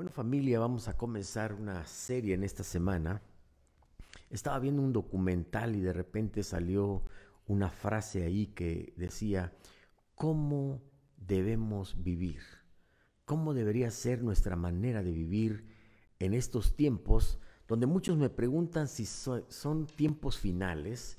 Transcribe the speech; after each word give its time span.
Bueno 0.00 0.12
familia, 0.12 0.58
vamos 0.58 0.88
a 0.88 0.96
comenzar 0.96 1.52
una 1.52 1.84
serie 1.84 2.32
en 2.32 2.42
esta 2.42 2.64
semana. 2.64 3.20
Estaba 4.30 4.58
viendo 4.58 4.80
un 4.80 4.94
documental 4.94 5.76
y 5.76 5.82
de 5.82 5.92
repente 5.92 6.42
salió 6.42 7.02
una 7.46 7.68
frase 7.68 8.24
ahí 8.24 8.46
que 8.46 8.94
decía, 8.96 9.52
¿cómo 10.14 10.80
debemos 11.18 12.02
vivir? 12.02 12.40
¿Cómo 13.26 13.52
debería 13.52 13.90
ser 13.90 14.22
nuestra 14.22 14.56
manera 14.56 15.02
de 15.02 15.12
vivir 15.12 15.66
en 16.18 16.32
estos 16.32 16.76
tiempos 16.76 17.38
donde 17.68 17.84
muchos 17.84 18.16
me 18.16 18.30
preguntan 18.30 18.88
si 18.88 19.04
son 19.04 19.86
tiempos 19.86 20.38
finales, 20.38 21.18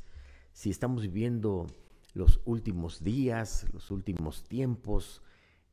si 0.54 0.72
estamos 0.72 1.04
viviendo 1.04 1.68
los 2.16 2.42
últimos 2.46 3.04
días, 3.04 3.68
los 3.74 3.92
últimos 3.92 4.44
tiempos, 4.44 5.22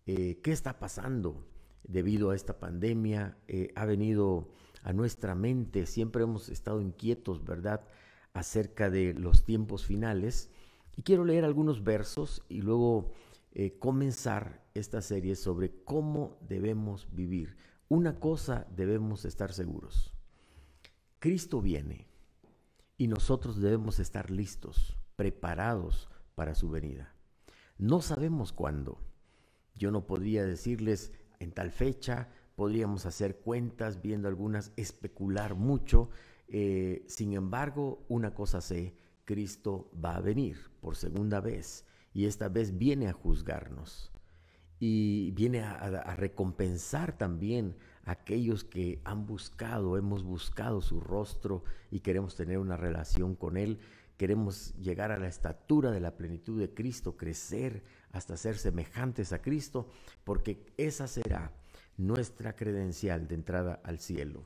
eh, 0.05 0.43
qué 0.43 0.53
está 0.53 0.79
pasando? 0.79 1.43
Debido 1.85 2.31
a 2.31 2.37
esta 2.37 2.59
pandemia 2.59 3.39
eh, 3.49 3.73
ha 3.75 3.85
venido 3.85 4.49
a 4.83 4.93
nuestra 4.93 5.35
mente, 5.35 5.87
siempre 5.87 6.23
hemos 6.23 6.49
estado 6.49 6.81
inquietos, 6.81 7.45
¿verdad?, 7.45 7.87
acerca 8.33 8.91
de 8.91 9.15
los 9.15 9.45
tiempos 9.45 9.85
finales. 9.85 10.51
Y 10.97 11.03
quiero 11.03 11.25
leer 11.25 11.45
algunos 11.45 11.85
versos 11.85 12.43
y 12.49 12.63
luego 12.63 13.13
eh, 13.53 13.79
comenzar 13.79 14.65
esta 14.75 15.03
serie 15.03 15.37
sobre 15.37 15.83
cómo 15.85 16.39
debemos 16.49 17.09
vivir. 17.13 17.57
Una 17.89 18.21
cosa 18.21 18.67
debemos 18.75 19.25
estar 19.25 19.53
seguros. 19.53 20.13
Cristo 21.19 21.61
viene 21.61 22.07
y 22.97 23.09
nosotros 23.09 23.61
debemos 23.61 23.99
estar 23.99 24.31
listos, 24.31 24.97
preparados 25.17 26.09
para 26.35 26.55
su 26.55 26.71
venida. 26.71 27.15
No 27.79 28.01
sabemos 28.01 28.53
cuándo. 28.53 29.01
Yo 29.75 29.91
no 29.91 30.07
podría 30.07 30.45
decirles 30.45 31.13
en 31.41 31.53
tal 31.53 31.71
fecha, 31.71 32.29
podríamos 32.55 33.07
hacer 33.07 33.37
cuentas, 33.37 34.03
viendo 34.03 34.29
algunas, 34.29 34.73
especular 34.77 35.55
mucho. 35.55 36.11
Eh, 36.49 37.05
sin 37.07 37.33
embargo, 37.35 38.05
una 38.09 38.35
cosa 38.35 38.61
sé, 38.61 38.95
Cristo 39.25 39.91
va 40.03 40.17
a 40.17 40.21
venir 40.21 40.57
por 40.81 40.97
segunda 40.97 41.41
vez 41.41 41.85
y 42.15 42.27
esta 42.27 42.49
vez 42.49 42.79
viene 42.79 43.09
a 43.09 43.13
juzgarnos 43.13 44.11
y 44.81 45.33
viene 45.33 45.61
a, 45.61 45.73
a, 45.75 46.17
recompensar 46.17 47.17
también 47.19 47.77
a 48.05 48.13
aquellos 48.13 48.65
que 48.65 49.01
han 49.05 49.27
buscado, 49.27 49.99
hemos 49.99 50.23
buscado 50.23 50.81
su 50.81 51.01
rostro 51.01 51.65
y 51.91 52.01
queremos 52.01 52.37
tener 52.37 52.59
una 52.59 52.77
relación 52.77 53.35
con 53.35 53.57
Él. 53.57 53.81
Queremos 54.17 54.75
llegar 54.77 55.13
a 55.13 55.19
la 55.19 55.29
estatura 55.29 55.91
de 55.91 56.01
la 56.01 56.17
plenitud 56.17 56.59
de 56.59 56.73
Cristo, 56.73 57.17
crecer 57.17 57.85
hasta 58.19 58.37
ser 58.37 58.59
semejantes 58.59 59.33
a 59.33 59.41
Cristo, 59.41 59.89
porque 60.25 60.67
esa 60.77 61.07
será 61.07 61.53
nuestra 61.97 62.55
credencial 62.55 63.29
de 63.29 63.37
entrada 63.37 63.81
al 63.85 63.99
cielo. 64.01 64.45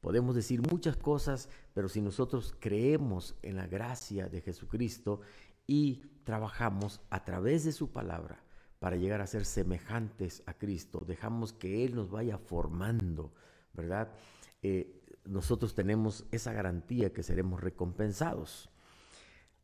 Podemos 0.00 0.34
decir 0.34 0.62
muchas 0.62 0.96
cosas, 0.96 1.48
pero 1.74 1.88
si 1.88 2.00
nosotros 2.00 2.54
creemos 2.58 3.36
en 3.42 3.56
la 3.56 3.66
gracia 3.66 4.28
de 4.28 4.40
Jesucristo 4.40 5.20
y 5.66 6.02
trabajamos 6.24 7.00
a 7.10 7.24
través 7.24 7.64
de 7.64 7.72
su 7.72 7.90
palabra 7.90 8.42
para 8.78 8.96
llegar 8.96 9.20
a 9.20 9.26
ser 9.26 9.44
semejantes 9.44 10.42
a 10.46 10.54
Cristo, 10.54 11.04
dejamos 11.06 11.52
que 11.52 11.84
Él 11.84 11.94
nos 11.94 12.10
vaya 12.10 12.38
formando, 12.38 13.32
¿verdad? 13.74 14.12
Eh, 14.62 15.02
nosotros 15.24 15.74
tenemos 15.74 16.24
esa 16.32 16.52
garantía 16.52 17.12
que 17.12 17.22
seremos 17.22 17.60
recompensados. 17.60 18.70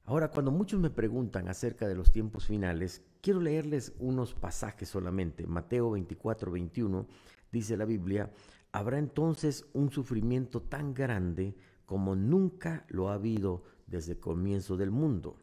Ahora, 0.08 0.30
cuando 0.30 0.50
muchos 0.50 0.80
me 0.80 0.88
preguntan 0.88 1.48
acerca 1.48 1.86
de 1.86 1.94
los 1.94 2.12
tiempos 2.12 2.46
finales, 2.46 3.02
quiero 3.20 3.40
leerles 3.40 3.92
unos 3.98 4.34
pasajes 4.34 4.88
solamente. 4.88 5.46
Mateo 5.46 5.90
24, 5.90 6.50
21 6.50 7.06
dice 7.52 7.76
la 7.76 7.84
Biblia, 7.84 8.32
habrá 8.72 8.98
entonces 8.98 9.66
un 9.72 9.90
sufrimiento 9.90 10.62
tan 10.62 10.94
grande 10.94 11.56
como 11.86 12.14
nunca 12.14 12.84
lo 12.88 13.08
ha 13.08 13.14
habido 13.14 13.64
desde 13.86 14.12
el 14.12 14.20
comienzo 14.20 14.76
del 14.76 14.90
mundo. 14.90 15.38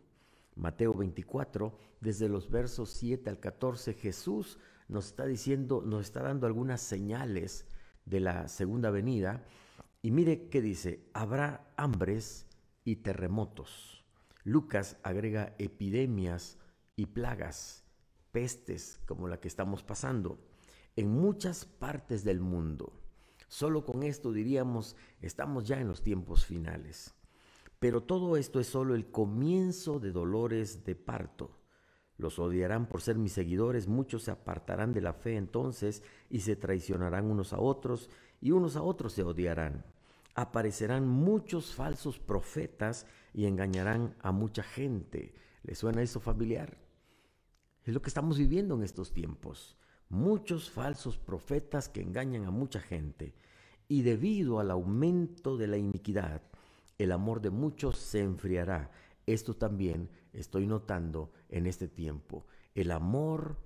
Mateo 0.55 0.94
24, 0.94 1.77
desde 2.00 2.29
los 2.29 2.50
versos 2.50 2.91
7 2.91 3.29
al 3.29 3.39
14, 3.39 3.94
Jesús 3.94 4.59
nos 4.88 5.07
está 5.07 5.25
diciendo, 5.25 5.81
nos 5.85 6.05
está 6.05 6.21
dando 6.21 6.47
algunas 6.47 6.81
señales 6.81 7.66
de 8.05 8.19
la 8.19 8.47
segunda 8.47 8.91
venida. 8.91 9.44
Y 10.01 10.11
mire 10.11 10.47
qué 10.50 10.61
dice, 10.61 11.09
habrá 11.13 11.73
hambres 11.75 12.47
y 12.83 12.97
terremotos 12.97 13.95
Lucas 14.45 14.97
agrega 15.01 15.55
epidemias 15.57 16.59
y 16.95 17.07
plagas, 17.07 17.83
pestes 18.31 19.00
como 19.06 19.28
la 19.28 19.39
que 19.39 19.47
estamos 19.47 19.83
pasando, 19.83 20.39
en 20.95 21.09
muchas 21.09 21.66
partes 21.66 22.23
del 22.23 22.39
mundo. 22.39 22.94
Solo 23.47 23.85
con 23.85 24.03
esto 24.03 24.31
diríamos, 24.31 24.95
estamos 25.22 25.67
ya 25.67 25.79
en 25.79 25.88
los 25.88 26.01
tiempos 26.01 26.45
finales. 26.45 27.13
Pero 27.79 28.03
todo 28.03 28.38
esto 28.38 28.59
es 28.59 28.67
solo 28.67 28.95
el 28.95 29.11
comienzo 29.11 30.00
de 30.00 30.11
dolores 30.11 30.83
de 30.83 30.95
parto. 30.95 31.59
Los 32.17 32.39
odiarán 32.39 32.88
por 32.88 33.01
ser 33.01 33.17
mis 33.17 33.33
seguidores, 33.33 33.88
muchos 33.88 34.23
se 34.23 34.31
apartarán 34.31 34.94
de 34.94 35.01
la 35.01 35.13
fe 35.13 35.35
entonces 35.35 36.01
y 36.29 36.39
se 36.39 36.56
traicionarán 36.56 37.25
unos 37.25 37.51
a 37.51 37.59
otros 37.59 38.09
y 38.39 38.51
unos 38.51 38.77
a 38.77 38.81
otros 38.81 39.13
se 39.13 39.23
odiarán 39.23 39.83
aparecerán 40.35 41.07
muchos 41.07 41.73
falsos 41.73 42.19
profetas 42.19 43.07
y 43.33 43.45
engañarán 43.45 44.16
a 44.22 44.31
mucha 44.31 44.63
gente. 44.63 45.33
¿Le 45.63 45.75
suena 45.75 46.01
eso 46.01 46.19
familiar? 46.19 46.77
Es 47.85 47.94
lo 47.94 48.01
que 48.01 48.09
estamos 48.09 48.40
viviendo 48.40 48.73
en 48.73 48.81
estos 48.81 49.13
tiempos. 49.13 49.78
Muchos 50.09 50.72
falsos 50.72 51.19
profetas 51.19 51.88
que 51.88 52.01
engañan 52.01 52.46
a 52.46 52.51
mucha 52.51 52.79
gente. 52.79 53.35
Y 53.88 54.01
debido 54.01 54.59
al 54.59 54.72
aumento 54.72 55.56
de 55.56 55.68
la 55.68 55.78
iniquidad, 55.78 56.41
el 56.97 57.12
amor 57.12 57.41
de 57.41 57.51
muchos 57.51 58.00
se 58.00 58.22
enfriará. 58.22 58.90
Esto 59.28 59.56
también 59.56 60.09
estoy 60.34 60.66
notando 60.66 61.31
en 61.50 61.68
este 61.68 61.88
tiempo. 61.88 62.47
El 62.74 62.90
amor, 62.90 63.57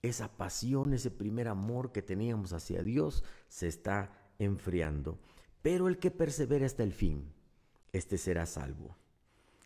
esa 0.00 0.34
pasión, 0.38 0.94
ese 0.94 1.10
primer 1.10 1.46
amor 1.46 1.92
que 1.92 2.00
teníamos 2.00 2.54
hacia 2.54 2.82
Dios 2.82 3.24
se 3.48 3.68
está 3.68 4.10
enfriando. 4.38 5.18
Pero 5.60 5.88
el 5.88 5.98
que 5.98 6.10
persevere 6.10 6.64
hasta 6.64 6.82
el 6.82 6.94
fin, 6.94 7.30
este 7.92 8.16
será 8.16 8.46
salvo. 8.46 8.96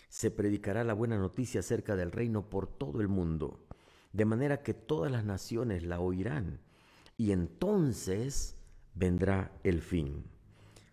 Se 0.08 0.32
predicará 0.32 0.82
la 0.82 0.94
buena 0.94 1.16
noticia 1.16 1.60
acerca 1.60 1.94
del 1.94 2.10
reino 2.10 2.50
por 2.50 2.66
todo 2.66 3.00
el 3.00 3.06
mundo, 3.06 3.60
de 4.12 4.24
manera 4.24 4.62
que 4.62 4.74
todas 4.74 5.10
las 5.10 5.24
naciones 5.24 5.82
la 5.82 6.00
oirán, 6.00 6.60
y 7.16 7.32
entonces 7.32 8.56
vendrá 8.94 9.52
el 9.62 9.82
fin. 9.82 10.24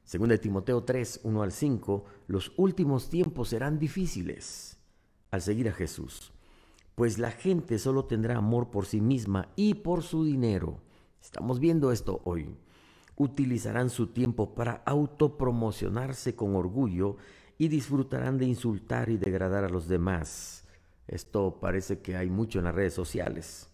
Según 0.03 0.29
de 0.29 0.37
Timoteo 0.37 0.83
3, 0.83 1.21
1 1.23 1.41
al 1.41 1.51
5, 1.51 2.05
los 2.27 2.53
últimos 2.57 3.09
tiempos 3.09 3.49
serán 3.49 3.79
difíciles 3.79 4.77
al 5.31 5.41
seguir 5.41 5.69
a 5.69 5.73
Jesús, 5.73 6.31
pues 6.95 7.17
la 7.17 7.31
gente 7.31 7.79
solo 7.79 8.05
tendrá 8.05 8.37
amor 8.37 8.69
por 8.69 8.85
sí 8.85 9.01
misma 9.01 9.49
y 9.55 9.75
por 9.75 10.03
su 10.03 10.23
dinero. 10.23 10.79
Estamos 11.21 11.59
viendo 11.59 11.91
esto 11.91 12.21
hoy 12.23 12.55
utilizarán 13.17 13.89
su 13.89 14.07
tiempo 14.07 14.53
para 14.53 14.83
autopromocionarse 14.85 16.35
con 16.35 16.55
orgullo 16.55 17.17
y 17.57 17.67
disfrutarán 17.67 18.37
de 18.37 18.45
insultar 18.45 19.09
y 19.09 19.17
degradar 19.17 19.63
a 19.63 19.69
los 19.69 19.87
demás. 19.87 20.63
Esto 21.07 21.59
parece 21.59 22.01
que 22.01 22.17
hay 22.17 22.29
mucho 22.29 22.59
en 22.59 22.65
las 22.65 22.75
redes 22.75 22.93
sociales. 22.93 23.69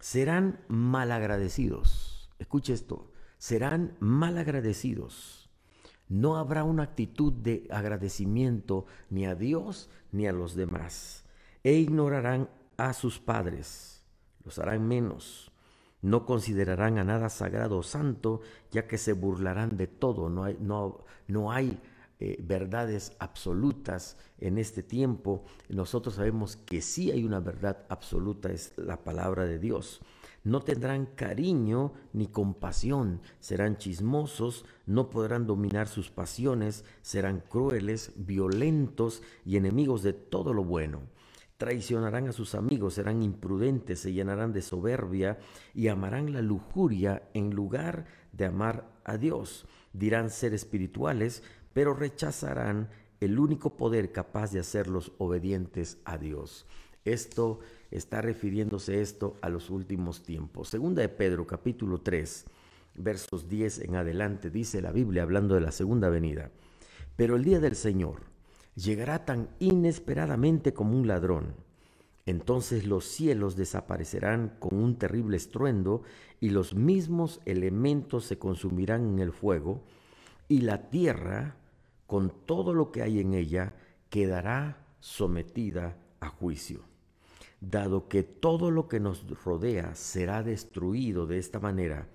Serán 0.00 0.60
malagradecidos. 0.68 2.30
Escuche 2.38 2.72
esto. 2.72 3.10
Serán 3.38 3.96
malagradecidos. 4.00 5.50
No 6.08 6.36
habrá 6.36 6.64
una 6.64 6.82
actitud 6.82 7.32
de 7.32 7.66
agradecimiento 7.70 8.86
ni 9.08 9.26
a 9.26 9.34
Dios 9.34 9.88
ni 10.10 10.26
a 10.26 10.32
los 10.32 10.54
demás. 10.54 11.24
E 11.64 11.72
ignorarán 11.74 12.50
a 12.76 12.92
sus 12.92 13.18
padres. 13.18 14.04
Los 14.44 14.58
harán 14.58 14.86
menos 14.86 15.52
no 16.02 16.26
considerarán 16.26 16.98
a 16.98 17.04
nada 17.04 17.28
sagrado 17.30 17.78
o 17.78 17.82
santo, 17.82 18.40
ya 18.70 18.86
que 18.86 18.98
se 18.98 19.12
burlarán 19.12 19.76
de 19.76 19.86
todo. 19.86 20.28
No 20.28 20.44
hay, 20.44 20.58
no, 20.60 21.04
no 21.28 21.52
hay 21.52 21.80
eh, 22.24 22.36
verdades 22.40 23.16
absolutas 23.18 24.16
en 24.38 24.56
este 24.56 24.84
tiempo. 24.84 25.44
Nosotros 25.68 26.14
sabemos 26.14 26.54
que 26.54 26.80
sí 26.80 27.10
hay 27.10 27.24
una 27.24 27.40
verdad 27.40 27.84
absoluta, 27.88 28.52
es 28.52 28.74
la 28.76 29.02
palabra 29.02 29.44
de 29.44 29.58
Dios. 29.58 30.00
No 30.44 30.60
tendrán 30.60 31.06
cariño 31.06 31.94
ni 32.12 32.28
compasión, 32.28 33.22
serán 33.40 33.76
chismosos, 33.76 34.64
no 34.86 35.10
podrán 35.10 35.48
dominar 35.48 35.88
sus 35.88 36.10
pasiones, 36.10 36.84
serán 37.00 37.40
crueles, 37.40 38.12
violentos 38.14 39.24
y 39.44 39.56
enemigos 39.56 40.04
de 40.04 40.12
todo 40.12 40.54
lo 40.54 40.62
bueno 40.62 41.00
traicionarán 41.56 42.26
a 42.26 42.32
sus 42.32 42.56
amigos, 42.56 42.94
serán 42.94 43.22
imprudentes, 43.22 44.00
se 44.00 44.12
llenarán 44.12 44.52
de 44.52 44.62
soberbia 44.62 45.38
y 45.74 45.86
amarán 45.86 46.32
la 46.32 46.42
lujuria 46.42 47.22
en 47.34 47.50
lugar 47.50 48.06
de 48.32 48.46
amar 48.46 48.90
a 49.04 49.16
Dios. 49.16 49.64
Dirán 49.92 50.30
ser 50.30 50.54
espirituales, 50.54 51.44
pero 51.72 51.94
rechazarán 51.94 52.90
el 53.20 53.38
único 53.38 53.76
poder 53.76 54.12
capaz 54.12 54.52
de 54.52 54.60
hacerlos 54.60 55.12
obedientes 55.18 55.98
a 56.04 56.18
Dios. 56.18 56.66
Esto 57.04 57.60
está 57.90 58.20
refiriéndose 58.20 59.00
esto 59.00 59.36
a 59.42 59.48
los 59.48 59.70
últimos 59.70 60.22
tiempos. 60.22 60.68
Segunda 60.68 61.02
de 61.02 61.08
Pedro 61.08 61.46
capítulo 61.46 62.00
3, 62.00 62.44
versos 62.94 63.48
10 63.48 63.80
en 63.80 63.96
adelante, 63.96 64.50
dice 64.50 64.82
la 64.82 64.92
Biblia 64.92 65.22
hablando 65.22 65.54
de 65.54 65.60
la 65.60 65.72
segunda 65.72 66.08
venida. 66.08 66.50
Pero 67.16 67.36
el 67.36 67.44
día 67.44 67.60
del 67.60 67.76
Señor 67.76 68.22
llegará 68.74 69.24
tan 69.24 69.48
inesperadamente 69.58 70.72
como 70.72 70.96
un 70.96 71.06
ladrón. 71.06 71.54
Entonces 72.24 72.86
los 72.86 73.04
cielos 73.04 73.56
desaparecerán 73.56 74.56
con 74.60 74.78
un 74.78 74.96
terrible 74.96 75.36
estruendo 75.36 76.02
y 76.40 76.50
los 76.50 76.74
mismos 76.74 77.40
elementos 77.46 78.24
se 78.24 78.38
consumirán 78.38 79.14
en 79.14 79.18
el 79.18 79.32
fuego 79.32 79.82
y 80.48 80.60
la 80.60 80.90
tierra, 80.90 81.56
con 82.12 82.30
todo 82.44 82.74
lo 82.74 82.92
que 82.92 83.00
hay 83.00 83.20
en 83.20 83.32
ella, 83.32 83.72
quedará 84.10 84.84
sometida 85.00 85.96
a 86.20 86.28
juicio. 86.28 86.82
Dado 87.58 88.06
que 88.06 88.22
todo 88.22 88.70
lo 88.70 88.86
que 88.86 89.00
nos 89.00 89.26
rodea 89.42 89.94
será 89.94 90.42
destruido 90.42 91.26
de 91.26 91.38
esta 91.38 91.58
manera, 91.58 92.08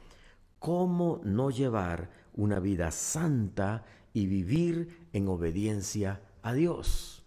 ¿cómo 0.59 1.19
no 1.23 1.49
llevar 1.49 2.11
una 2.35 2.59
vida 2.59 2.91
santa 2.91 3.85
y 4.13 4.27
vivir 4.27 5.07
en 5.13 5.27
obediencia 5.29 6.21
a 6.43 6.53
Dios? 6.53 7.23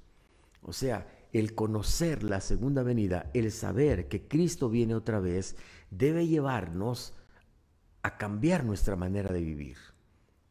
O 0.62 0.72
sea, 0.72 1.08
el 1.32 1.56
conocer 1.56 2.22
la 2.22 2.40
segunda 2.40 2.84
venida, 2.84 3.32
el 3.34 3.50
saber 3.50 4.06
que 4.06 4.28
Cristo 4.28 4.68
viene 4.68 4.94
otra 4.94 5.18
vez, 5.18 5.56
debe 5.90 6.28
llevarnos 6.28 7.14
a 8.02 8.16
cambiar 8.16 8.64
nuestra 8.64 8.94
manera 8.94 9.32
de 9.32 9.40
vivir. 9.40 9.76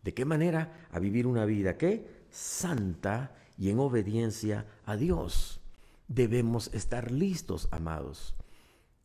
¿De 0.03 0.13
qué 0.13 0.25
manera? 0.25 0.87
A 0.91 0.99
vivir 0.99 1.27
una 1.27 1.45
vida 1.45 1.77
que 1.77 2.25
santa 2.29 3.35
y 3.57 3.69
en 3.69 3.79
obediencia 3.79 4.65
a 4.85 4.95
Dios. 4.95 5.59
Debemos 6.07 6.73
estar 6.73 7.11
listos, 7.11 7.67
amados. 7.71 8.35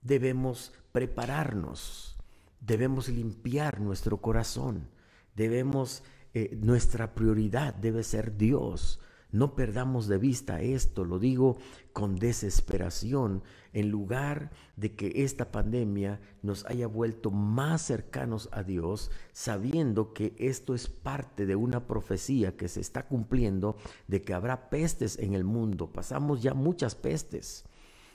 Debemos 0.00 0.72
prepararnos. 0.92 2.16
Debemos 2.60 3.08
limpiar 3.08 3.80
nuestro 3.80 4.18
corazón. 4.18 4.88
Debemos, 5.34 6.02
eh, 6.32 6.56
nuestra 6.60 7.14
prioridad 7.14 7.74
debe 7.74 8.04
ser 8.04 8.36
Dios. 8.36 9.00
No 9.34 9.56
perdamos 9.56 10.06
de 10.06 10.16
vista 10.16 10.60
esto, 10.60 11.04
lo 11.04 11.18
digo 11.18 11.56
con 11.92 12.14
desesperación, 12.14 13.42
en 13.72 13.90
lugar 13.90 14.52
de 14.76 14.94
que 14.94 15.24
esta 15.24 15.50
pandemia 15.50 16.20
nos 16.42 16.64
haya 16.66 16.86
vuelto 16.86 17.32
más 17.32 17.82
cercanos 17.82 18.48
a 18.52 18.62
Dios, 18.62 19.10
sabiendo 19.32 20.12
que 20.12 20.36
esto 20.38 20.72
es 20.72 20.86
parte 20.86 21.46
de 21.46 21.56
una 21.56 21.88
profecía 21.88 22.56
que 22.56 22.68
se 22.68 22.80
está 22.80 23.08
cumpliendo 23.08 23.76
de 24.06 24.22
que 24.22 24.34
habrá 24.34 24.70
pestes 24.70 25.18
en 25.18 25.34
el 25.34 25.42
mundo. 25.42 25.90
Pasamos 25.90 26.40
ya 26.40 26.54
muchas 26.54 26.94
pestes. 26.94 27.64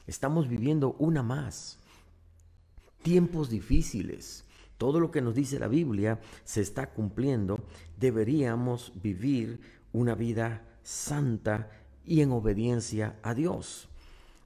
Estamos 0.08 0.48
viviendo 0.48 0.96
una 1.00 1.22
más. 1.22 1.80
Tiempos 3.04 3.50
difíciles. 3.50 4.46
Todo 4.78 5.02
lo 5.02 5.12
que 5.12 5.22
nos 5.22 5.36
dice 5.36 5.60
la 5.60 5.68
Biblia 5.68 6.22
se 6.46 6.62
está 6.62 6.92
cumpliendo. 6.92 7.60
Deberíamos 7.98 8.94
vivir 9.02 9.60
una 9.92 10.16
vida 10.16 10.64
santa 10.90 11.70
y 12.04 12.22
en 12.22 12.32
obediencia 12.32 13.20
a 13.22 13.36
Dios. 13.36 13.90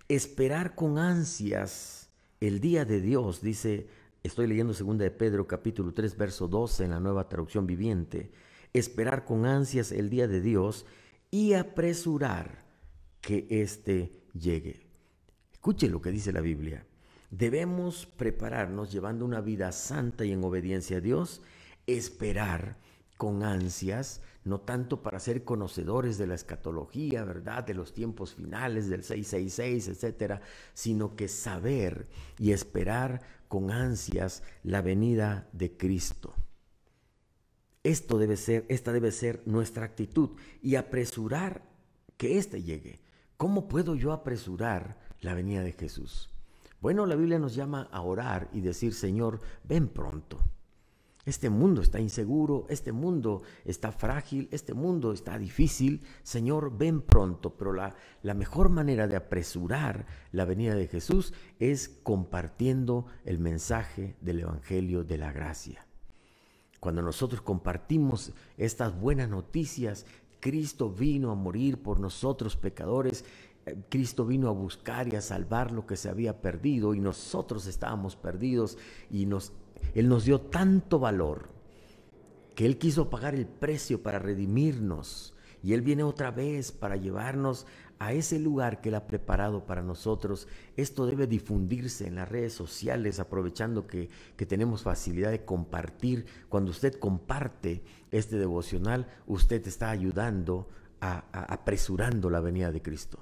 Esperar 0.10 0.75
con 0.75 0.98
ansias 0.98 2.10
el 2.42 2.60
día 2.60 2.84
de 2.84 3.00
Dios, 3.00 3.42
dice, 3.42 3.88
estoy 4.24 4.48
leyendo 4.48 4.74
2 4.74 4.98
de 4.98 5.10
Pedro 5.10 5.48
capítulo 5.48 5.94
3 5.94 6.18
verso 6.18 6.50
12 6.50 6.84
en 6.84 6.90
la 6.92 7.00
nueva 7.00 7.30
traducción 7.30 7.66
viviente, 7.66 8.34
esperar 8.74 9.24
con 9.24 9.45
ansias 9.45 9.94
el 9.94 10.10
día 10.10 10.28
de 10.28 10.42
Dios 10.42 10.86
y 11.31 11.54
apresurar 11.54 12.66
que 13.22 13.48
éste 13.50 14.12
llegue. 14.34 14.86
Escuche 15.54 15.88
lo 15.88 16.01
que 16.01 16.12
dice 16.12 16.34
la 16.34 16.42
Biblia. 16.42 16.86
Debemos 17.31 18.06
prepararnos 18.06 18.92
llevando 18.92 19.24
una 19.24 19.39
vida 19.39 19.72
santa 19.72 20.25
y 20.25 20.34
en 20.34 20.44
obediencia 20.44 20.98
a 20.98 21.01
Dios, 21.01 21.42
esperar 21.88 22.75
con 23.16 23.44
ansias 23.44 24.22
no 24.45 24.60
tanto 24.60 25.01
para 25.01 25.19
ser 25.19 25.44
conocedores 25.44 26.18
de 26.18 26.28
la 26.28 26.36
escatología, 26.36 27.24
¿verdad? 27.24 27.63
De 27.63 27.74
los 27.74 27.94
tiempos 27.94 28.34
finales 28.36 28.90
del 28.90 29.04
666, 29.04 29.88
etcétera, 29.88 30.42
sino 30.74 31.16
que 31.16 31.28
saber 31.28 32.07
y 32.38 32.51
esperar 32.51 33.22
con 33.48 33.72
ansias 33.72 34.44
la 34.63 34.81
venida 34.81 35.48
de 35.54 35.78
Cristo. 35.78 36.34
Esto 37.84 38.18
debe 38.18 38.38
ser, 38.38 38.66
esta 38.69 38.94
debe 38.94 39.12
ser 39.12 39.42
nuestra 39.45 39.86
actitud 39.86 40.31
y 40.62 40.75
apresurar 40.75 41.63
que 42.18 42.38
éste 42.38 42.63
llegue. 42.63 43.00
¿Cómo 43.38 43.68
puedo 43.68 43.96
yo 43.96 44.13
apresurar 44.13 44.98
la 45.22 45.34
venida 45.34 45.62
de 45.62 45.74
Jesús? 45.74 46.30
Bueno, 46.80 47.06
la 47.06 47.16
Biblia 47.16 47.39
nos 47.39 47.56
llama 47.56 47.89
a 47.92 48.01
orar 48.01 48.50
y 48.54 48.62
decir, 48.62 48.94
Señor, 48.94 49.39
ven 49.63 49.88
pronto. 49.88 50.39
Este 51.25 51.50
mundo 51.50 51.81
está 51.81 52.02
inseguro, 52.02 52.66
este 52.70 52.92
mundo 52.92 53.44
está 53.64 53.94
frágil, 53.94 54.50
este 54.52 54.74
mundo 54.74 55.14
está 55.14 55.40
difícil. 55.40 56.02
Señor, 56.22 56.78
ven 56.78 57.02
pronto, 57.02 57.56
pero 57.56 57.72
la, 57.72 57.96
la, 58.24 58.34
mejor 58.34 58.68
manera 58.68 59.08
de 59.08 59.16
apresurar 59.16 60.06
la 60.34 60.44
venida 60.44 60.75
de 60.75 60.88
Jesús 60.88 61.34
es 61.60 61.88
compartiendo 61.88 63.06
el 63.24 63.40
mensaje 63.40 64.18
del 64.20 64.42
Evangelio 64.42 65.06
de 65.06 65.18
la 65.18 65.31
Gracia. 65.31 65.88
Cuando 66.81 67.02
nosotros 67.02 67.42
compartimos 67.42 68.34
estas 68.58 69.00
buenas 69.00 69.30
noticias, 69.30 70.06
Cristo 70.42 70.90
vino 70.90 71.31
a 71.31 71.36
morir 71.36 71.81
por 71.81 72.02
nosotros 72.02 72.58
pecadores, 72.58 73.24
eh, 73.66 73.78
Cristo 73.88 74.25
vino 74.25 74.50
a 74.50 74.52
buscar 74.52 75.08
y 75.08 75.16
a 75.16 75.22
salvar 75.22 75.72
lo 75.72 75.86
que 75.86 75.96
se 75.96 76.10
había 76.10 76.42
perdido 76.42 76.94
y 76.94 77.00
nosotros 77.00 77.66
estábamos 77.68 78.18
perdidos 78.18 78.78
y 79.10 79.25
nos 79.25 79.54
él 79.94 80.07
nos 80.07 80.25
dio 80.25 80.41
tanto 80.41 81.00
valor 81.00 81.53
que 82.56 82.65
Él 82.65 82.77
quiso 82.77 83.09
pagar 83.09 83.35
el 83.35 83.45
precio 83.45 84.01
para 84.03 84.19
redimirnos. 84.19 85.33
Y 85.62 85.74
Él 85.74 85.81
viene 85.81 86.03
otra 86.03 86.31
vez 86.31 86.71
para 86.71 86.97
llevarnos 86.97 87.65
a 88.00 88.12
ese 88.12 88.38
lugar 88.38 88.81
que 88.81 88.89
Él 88.89 88.95
ha 88.95 89.07
preparado 89.07 89.65
para 89.65 89.81
nosotros. 89.81 90.47
Esto 90.75 91.06
debe 91.06 91.25
difundirse 91.25 92.06
en 92.06 92.15
las 92.15 92.27
redes 92.27 92.53
sociales, 92.53 93.19
aprovechando 93.19 93.88
que, 93.88 94.09
tenemos 94.45 94.83
facilidad 94.83 95.31
de 95.31 95.45
compartir. 95.45 96.25
Cuando 96.50 96.71
usted 96.71 97.00
comparte 97.00 97.81
este 98.12 98.38
devocional, 98.38 99.07
usted 99.25 99.65
está 99.65 99.89
ayudando 99.89 100.68
a 101.00 101.25
apresurando 101.51 102.29
la 102.29 102.39
venida 102.39 102.71
de 102.71 102.81
Cristo 102.81 103.19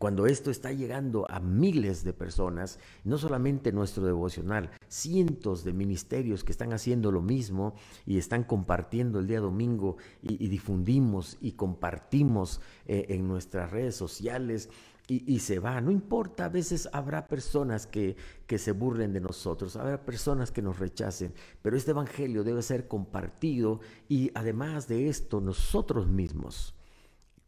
cuando 0.00 0.26
esto 0.26 0.50
está 0.50 0.72
llegando 0.72 1.30
a 1.30 1.40
miles 1.40 2.04
de 2.04 2.14
personas, 2.14 2.78
no 3.04 3.18
solamente 3.18 3.70
nuestro 3.70 4.06
devocional, 4.06 4.70
cientos 4.88 5.62
de 5.62 5.74
ministerios 5.74 6.42
que 6.42 6.52
están 6.52 6.72
haciendo 6.72 7.12
lo 7.12 7.20
mismo 7.20 7.74
y 8.06 8.16
están 8.16 8.44
compartiendo 8.44 9.18
el 9.18 9.26
día 9.26 9.40
domingo 9.40 9.98
y, 10.22 10.48
difundimos 10.48 11.36
y 11.42 11.52
compartimos 11.52 12.62
eh, 12.86 13.08
en 13.10 13.28
nuestras 13.28 13.72
redes 13.72 13.94
sociales. 13.94 14.70
Y, 15.06 15.40
se 15.40 15.58
va. 15.58 15.80
No 15.80 15.90
importa, 15.90 16.44
a 16.44 16.48
veces 16.48 16.88
habrá 16.92 17.26
personas 17.26 17.86
que, 17.86 18.16
que, 18.46 18.58
se 18.58 18.70
burlen 18.70 19.12
de 19.12 19.20
nosotros, 19.20 19.74
habrá 19.74 20.06
personas 20.06 20.52
que 20.52 20.62
nos 20.62 20.78
rechacen, 20.78 21.34
pero 21.62 21.76
este 21.76 21.90
Evangelio 21.90 22.44
debe 22.44 22.62
ser 22.62 22.86
compartido 22.86 23.80
y 24.08 24.30
además 24.34 24.86
de 24.86 25.08
esto, 25.08 25.40
nosotros 25.40 26.06
mismos, 26.06 26.76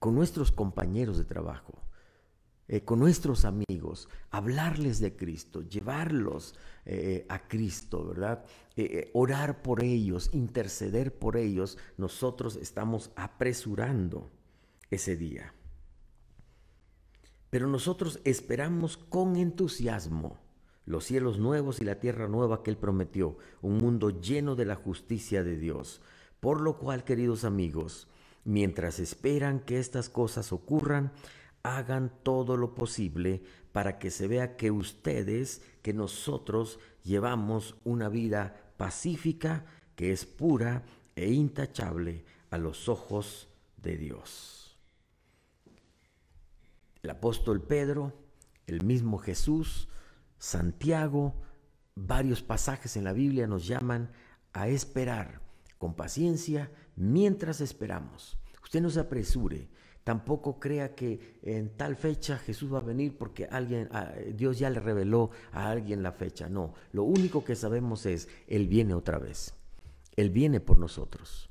con 0.00 0.16
nuestros 0.16 0.50
compañeros 0.50 1.18
de 1.18 1.24
trabajo, 1.24 1.82
eh, 2.72 2.80
con 2.80 3.00
nuestros 3.00 3.44
amigos, 3.44 4.08
hablarles 4.30 4.98
de 4.98 5.14
Cristo, 5.14 5.60
llevarlos 5.60 6.54
eh, 6.86 7.26
a 7.28 7.46
Cristo, 7.46 8.02
¿verdad? 8.06 8.46
Eh, 8.76 9.10
orar 9.12 9.60
por 9.60 9.84
ellos, 9.84 10.30
interceder 10.32 11.14
por 11.14 11.36
ellos, 11.36 11.76
nosotros 11.98 12.56
estamos 12.56 13.10
apresurando 13.14 14.30
ese 14.90 15.18
día. 15.18 15.52
Pero 17.50 17.66
nosotros 17.66 18.20
esperamos 18.24 18.96
con 18.96 19.36
entusiasmo 19.36 20.38
los 20.86 21.04
cielos 21.04 21.38
nuevos 21.38 21.78
y 21.82 21.84
la 21.84 22.00
tierra 22.00 22.26
nueva 22.26 22.62
que 22.62 22.70
Él 22.70 22.78
prometió, 22.78 23.36
un 23.60 23.76
mundo 23.76 24.18
lleno 24.18 24.56
de 24.56 24.64
la 24.64 24.76
justicia 24.76 25.44
de 25.44 25.58
Dios. 25.58 26.00
Por 26.40 26.62
lo 26.62 26.78
cual, 26.78 27.04
queridos 27.04 27.44
amigos, 27.44 28.08
mientras 28.44 28.98
esperan 28.98 29.60
que 29.60 29.78
estas 29.78 30.08
cosas 30.08 30.54
ocurran, 30.54 31.12
hagan 31.62 32.12
todo 32.22 32.56
lo 32.56 32.74
posible 32.74 33.42
para 33.72 33.98
que 33.98 34.10
se 34.10 34.28
vea 34.28 34.56
que 34.56 34.70
ustedes, 34.70 35.62
que 35.82 35.92
nosotros 35.92 36.78
llevamos 37.04 37.76
una 37.84 38.08
vida 38.08 38.72
pacífica, 38.76 39.64
que 39.96 40.12
es 40.12 40.24
pura 40.26 40.84
e 41.16 41.32
intachable 41.32 42.24
a 42.50 42.58
los 42.58 42.88
ojos 42.88 43.48
de 43.76 43.96
Dios. 43.96 44.78
El 47.02 47.10
apóstol 47.10 47.62
Pedro, 47.62 48.12
el 48.66 48.84
mismo 48.84 49.18
Jesús, 49.18 49.88
Santiago, 50.38 51.34
varios 51.94 52.42
pasajes 52.42 52.96
en 52.96 53.04
la 53.04 53.12
Biblia 53.12 53.46
nos 53.46 53.66
llaman 53.66 54.12
a 54.52 54.68
esperar 54.68 55.40
con 55.78 55.94
paciencia 55.94 56.70
mientras 56.96 57.60
esperamos. 57.60 58.38
Usted 58.62 58.80
no 58.80 58.90
se 58.90 59.00
apresure, 59.00 59.68
Tampoco 60.04 60.58
crea 60.58 60.94
que 60.94 61.38
en 61.42 61.76
tal 61.76 61.96
fecha 61.96 62.36
Jesús 62.38 62.72
va 62.72 62.78
a 62.78 62.82
venir 62.82 63.16
porque 63.16 63.46
alguien, 63.46 63.88
ah, 63.92 64.12
Dios 64.34 64.58
ya 64.58 64.68
le 64.68 64.80
reveló 64.80 65.30
a 65.52 65.70
alguien 65.70 66.02
la 66.02 66.12
fecha. 66.12 66.48
No, 66.48 66.74
lo 66.92 67.04
único 67.04 67.44
que 67.44 67.54
sabemos 67.54 68.04
es, 68.06 68.28
Él 68.48 68.66
viene 68.66 68.94
otra 68.94 69.18
vez. 69.18 69.54
Él 70.16 70.30
viene 70.30 70.60
por 70.60 70.78
nosotros. 70.78 71.50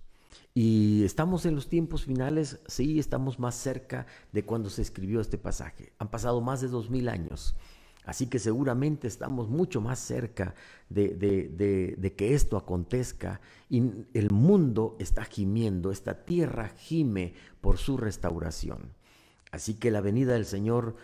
Y 0.54 1.04
estamos 1.06 1.46
en 1.46 1.56
los 1.56 1.70
tiempos 1.70 2.04
finales, 2.04 2.60
sí, 2.68 3.00
estamos 3.00 3.40
más 3.40 3.56
cerca 3.56 4.06
de 4.34 4.44
cuando 4.44 4.70
se 4.70 4.82
escribió 4.82 5.22
este 5.22 5.38
pasaje. 5.38 5.94
Han 5.98 6.12
pasado 6.12 6.42
más 6.42 6.60
de 6.60 6.68
dos 6.68 6.90
mil 6.90 7.08
años. 7.08 7.56
Así 8.04 8.28
que 8.28 8.40
seguramente 8.40 9.08
estamos 9.08 9.50
mucho 9.50 9.80
más 9.80 10.00
cerca 10.00 10.56
de, 10.90 12.14
que 12.18 12.34
esto 12.34 12.58
acontezca 12.58 13.42
y 13.70 13.84
el 14.14 14.32
mundo 14.32 14.96
está 15.00 15.24
gimiendo, 15.24 15.92
esta 15.92 16.26
tierra 16.26 16.70
gime 16.70 17.34
por 17.62 17.78
su 17.78 17.98
restauración. 17.98 18.94
Así 19.52 19.76
que 19.76 19.92
la 19.92 20.02
venida 20.02 20.34
del 20.34 20.46
Señor 20.46 20.96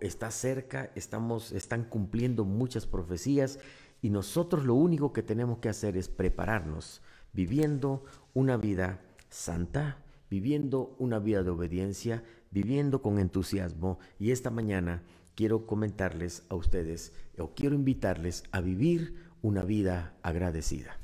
está 0.00 0.30
cerca, 0.30 0.90
estamos, 0.94 1.52
están 1.52 1.84
cumpliendo 1.84 2.44
muchas 2.44 2.86
profecías 2.86 3.60
y 4.02 4.10
nosotros 4.10 4.64
lo 4.64 4.74
único 4.74 5.12
que 5.12 5.22
tenemos 5.22 5.58
que 5.58 5.68
hacer 5.68 5.96
es 5.96 6.08
prepararnos, 6.08 7.00
viviendo 7.32 8.04
una 8.32 8.56
vida 8.56 9.00
santa, 9.30 10.02
viviendo 10.30 10.96
una 10.98 11.20
vida 11.20 11.42
de 11.42 11.50
obediencia, 11.50 12.24
viviendo 12.50 13.02
con 13.02 13.18
entusiasmo 13.18 13.98
y 14.18 14.30
esta 14.30 14.50
mañana 14.50 15.02
quiero 15.34 15.66
comentarles 15.66 16.44
a 16.48 16.54
ustedes 16.54 17.12
o 17.38 17.54
quiero 17.54 17.74
invitarles 17.74 18.44
a 18.52 18.60
vivir 18.60 19.16
una 19.42 19.62
vida 19.62 20.14
agradecida. 20.22 20.96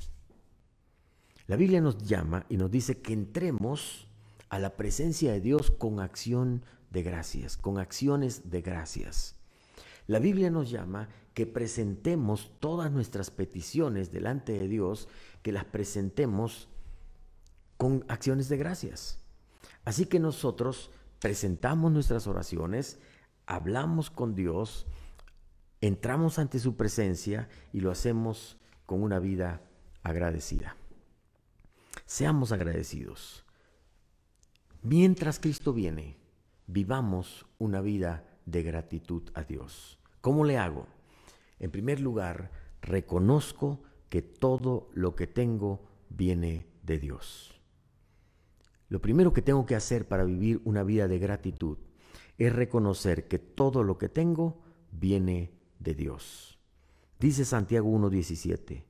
La 1.47 1.55
Biblia 1.55 1.81
nos 1.81 1.97
llama 2.07 2.45
y 2.49 2.57
nos 2.57 2.71
dice 2.71 3.01
que 3.01 3.13
entremos 3.13 4.07
a 4.49 4.59
la 4.59 4.75
presencia 4.77 5.31
de 5.31 5.41
Dios 5.41 5.71
con 5.71 5.99
acción 5.99 6.63
de 6.91 7.03
gracias, 7.03 7.57
con 7.57 7.77
acciones 7.77 8.49
de 8.49 8.61
gracias. 8.61 9.35
La 10.07 10.19
Biblia 10.19 10.49
nos 10.49 10.69
llama 10.69 11.09
que 11.33 11.45
presentemos 11.45 12.51
todas 12.59 12.91
nuestras 12.91 13.31
peticiones 13.31 14.11
delante 14.11 14.53
de 14.53 14.67
Dios, 14.67 15.07
que 15.41 15.51
las 15.51 15.65
presentemos 15.65 16.67
con 17.77 18.05
acciones 18.09 18.49
de 18.49 18.57
gracias. 18.57 19.19
Así 19.85 20.05
que 20.05 20.19
nosotros 20.19 20.91
presentamos 21.19 21.91
nuestras 21.91 22.27
oraciones, 22.27 22.99
hablamos 23.45 24.09
con 24.09 24.35
Dios, 24.35 24.85
entramos 25.81 26.39
ante 26.39 26.59
su 26.59 26.75
presencia 26.75 27.49
y 27.73 27.81
lo 27.81 27.91
hacemos 27.91 28.57
con 28.85 29.01
una 29.01 29.19
vida 29.19 29.61
agradecida. 30.03 30.75
Seamos 32.05 32.51
agradecidos. 32.51 33.45
Mientras 34.81 35.39
Cristo 35.39 35.73
viene, 35.73 36.17
vivamos 36.67 37.45
una 37.57 37.81
vida 37.81 38.25
de 38.45 38.63
gratitud 38.63 39.23
a 39.33 39.43
Dios. 39.43 39.99
¿Cómo 40.21 40.43
le 40.43 40.57
hago? 40.57 40.87
En 41.59 41.71
primer 41.71 41.99
lugar, 41.99 42.51
reconozco 42.81 43.83
que 44.09 44.21
todo 44.21 44.89
lo 44.93 45.15
que 45.15 45.27
tengo 45.27 45.87
viene 46.09 46.67
de 46.83 46.99
Dios. 46.99 47.59
Lo 48.89 49.01
primero 49.01 49.31
que 49.31 49.41
tengo 49.41 49.65
que 49.65 49.75
hacer 49.75 50.07
para 50.07 50.25
vivir 50.25 50.61
una 50.65 50.83
vida 50.83 51.07
de 51.07 51.19
gratitud 51.19 51.77
es 52.45 52.53
reconocer 52.53 53.27
que 53.27 53.37
todo 53.37 53.83
lo 53.83 53.99
que 53.99 54.09
tengo 54.09 54.61
viene 54.91 55.51
de 55.77 55.93
Dios. 55.93 56.57
Dice 57.19 57.45
Santiago 57.45 57.87
1.17, 57.89 58.85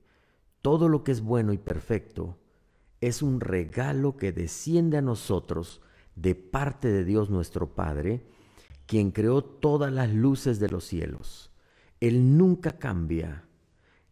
todo 0.62 0.88
lo 0.88 1.03
que 1.03 1.12
es 1.12 1.22
bueno 1.22 1.51
y 1.51 1.58
perfecto 1.58 2.38
es 3.01 3.22
un 3.22 3.41
regalo 3.41 4.15
que 4.15 4.31
desciende 4.31 4.98
a 4.98 5.01
nosotros 5.01 5.81
de 6.15 6.34
parte 6.34 6.88
de 6.88 7.03
Dios 7.03 7.29
nuestro 7.29 7.75
Padre, 7.75 8.25
quien 8.86 9.12
creó 9.12 9.43
todas 9.43 9.91
las 9.91 10.13
luces 10.13 10.62
de 10.62 10.70
los 10.70 10.86
cielos. 10.86 11.51
Él 12.00 12.38
nunca 12.38 12.79
cambia 12.79 13.50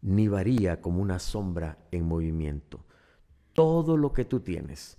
ni 0.01 0.27
varía 0.27 0.81
como 0.81 1.01
una 1.01 1.19
sombra 1.19 1.77
en 1.91 2.05
movimiento. 2.05 2.83
Todo 3.53 3.95
lo 3.95 4.11
que 4.11 4.25
tú 4.25 4.41
tienes, 4.41 4.97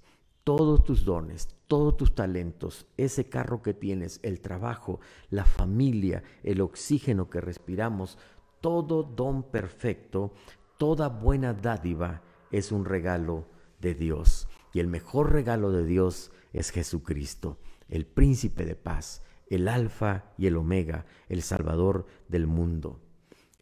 todos 0.56 0.82
tus 0.82 1.04
dones, 1.04 1.48
todos 1.68 1.96
tus 1.96 2.12
talentos, 2.12 2.88
ese 2.96 3.28
carro 3.28 3.62
que 3.62 3.72
tienes, 3.72 4.18
el 4.24 4.40
trabajo, 4.40 4.98
la 5.30 5.44
familia, 5.44 6.24
el 6.42 6.60
oxígeno 6.60 7.30
que 7.30 7.40
respiramos, 7.40 8.18
todo 8.60 9.04
don 9.04 9.44
perfecto, 9.44 10.32
toda 10.76 11.08
buena 11.08 11.54
dádiva 11.54 12.22
es 12.50 12.72
un 12.72 12.84
regalo 12.84 13.46
de 13.80 13.94
Dios. 13.94 14.48
Y 14.72 14.80
el 14.80 14.88
mejor 14.88 15.30
regalo 15.30 15.70
de 15.70 15.86
Dios 15.86 16.32
es 16.52 16.70
Jesucristo, 16.70 17.58
el 17.88 18.04
príncipe 18.04 18.64
de 18.64 18.74
paz, 18.74 19.22
el 19.50 19.68
alfa 19.68 20.32
y 20.36 20.48
el 20.48 20.56
omega, 20.56 21.06
el 21.28 21.42
salvador 21.42 22.06
del 22.26 22.48
mundo. 22.48 22.98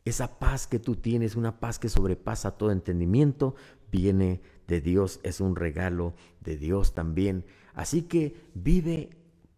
Esa 0.07 0.38
paz 0.38 0.66
que 0.66 0.78
tú 0.78 0.97
tienes, 0.97 1.37
una 1.37 1.61
paz 1.61 1.78
que 1.78 1.90
sobrepasa 1.90 2.57
todo 2.57 2.71
entendimiento, 2.71 3.57
viene 3.92 4.40
de 4.69 4.81
Dios, 4.81 5.19
es 5.25 5.41
un 5.41 5.57
regalo 5.57 6.15
de 6.41 6.57
Dios 6.57 6.95
también. 6.95 7.45
Así 7.75 8.03
que 8.03 8.37
vive 8.55 9.11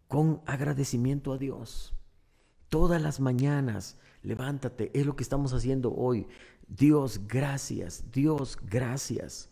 con 0.09 0.41
agradecimiento 0.47 1.33
a 1.35 1.39
Dios. 1.39 1.93
Todas 2.69 3.03
las 3.03 3.21
mañanas, 3.21 3.99
levántate, 4.23 4.91
es 4.99 5.05
lo 5.05 5.17
que 5.17 5.25
estamos 5.25 5.53
haciendo 5.53 5.93
hoy. 5.93 6.27
Dios, 6.69 7.27
gracias, 7.27 8.05
Dios, 8.13 8.57
gracias. 8.63 9.51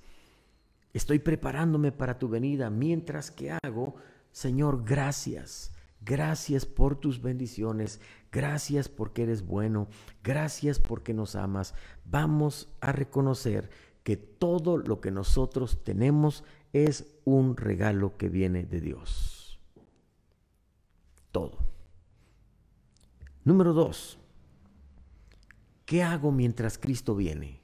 Estoy 0.93 1.19
preparándome 1.19 1.93
para 1.93 2.19
tu 2.19 2.29
venida. 2.29 2.71
Mientras 2.71 3.31
que 3.31 3.51
hago, 3.51 3.97
Señor, 4.31 4.85
gracias. 4.85 5.73
Gracias 6.01 6.65
por 6.65 6.97
tus 6.97 7.21
bendiciones. 7.21 8.01
Gracias 8.31 8.89
porque 8.89 9.25
eres 9.25 9.45
bueno. 9.45 9.89
Gracias 10.23 10.79
porque 10.79 11.13
nos 11.13 11.35
amas. 11.35 11.75
Vamos 12.05 12.69
a 12.81 12.93
reconocer 12.93 13.69
que 14.09 14.17
todo 14.17 14.79
lo 14.79 15.03
que 15.03 15.11
nosotros 15.11 15.85
tenemos 15.85 16.43
es 16.73 17.15
un 17.27 17.59
regalo 17.59 18.17
que 18.17 18.31
viene 18.31 18.65
de 18.65 18.81
Dios. 18.81 19.61
Todo. 21.31 21.59
Número 23.45 23.75
dos. 23.75 24.19
¿Qué 25.85 26.03
hago 26.03 26.33
mientras 26.33 26.79
Cristo 26.79 27.15
viene? 27.15 27.61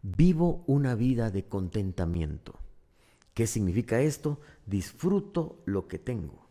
Vivo 0.00 0.64
una 0.66 0.94
vida 0.94 1.30
de 1.30 1.44
contentamiento. 1.44 2.58
¿Qué 3.34 3.46
significa 3.46 4.00
esto? 4.00 4.40
Disfruto 4.64 5.60
lo 5.66 5.86
que 5.86 5.98
tengo. 5.98 6.48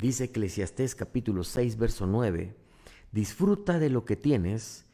Dice 0.00 0.24
Eclesiastés 0.24 0.96
capítulo 0.96 1.44
6, 1.44 1.76
verso 1.76 2.08
9, 2.08 2.56
disfruta 3.12 3.78
de 3.78 3.88
lo 3.88 4.04
que 4.04 4.16
tienes 4.16 4.84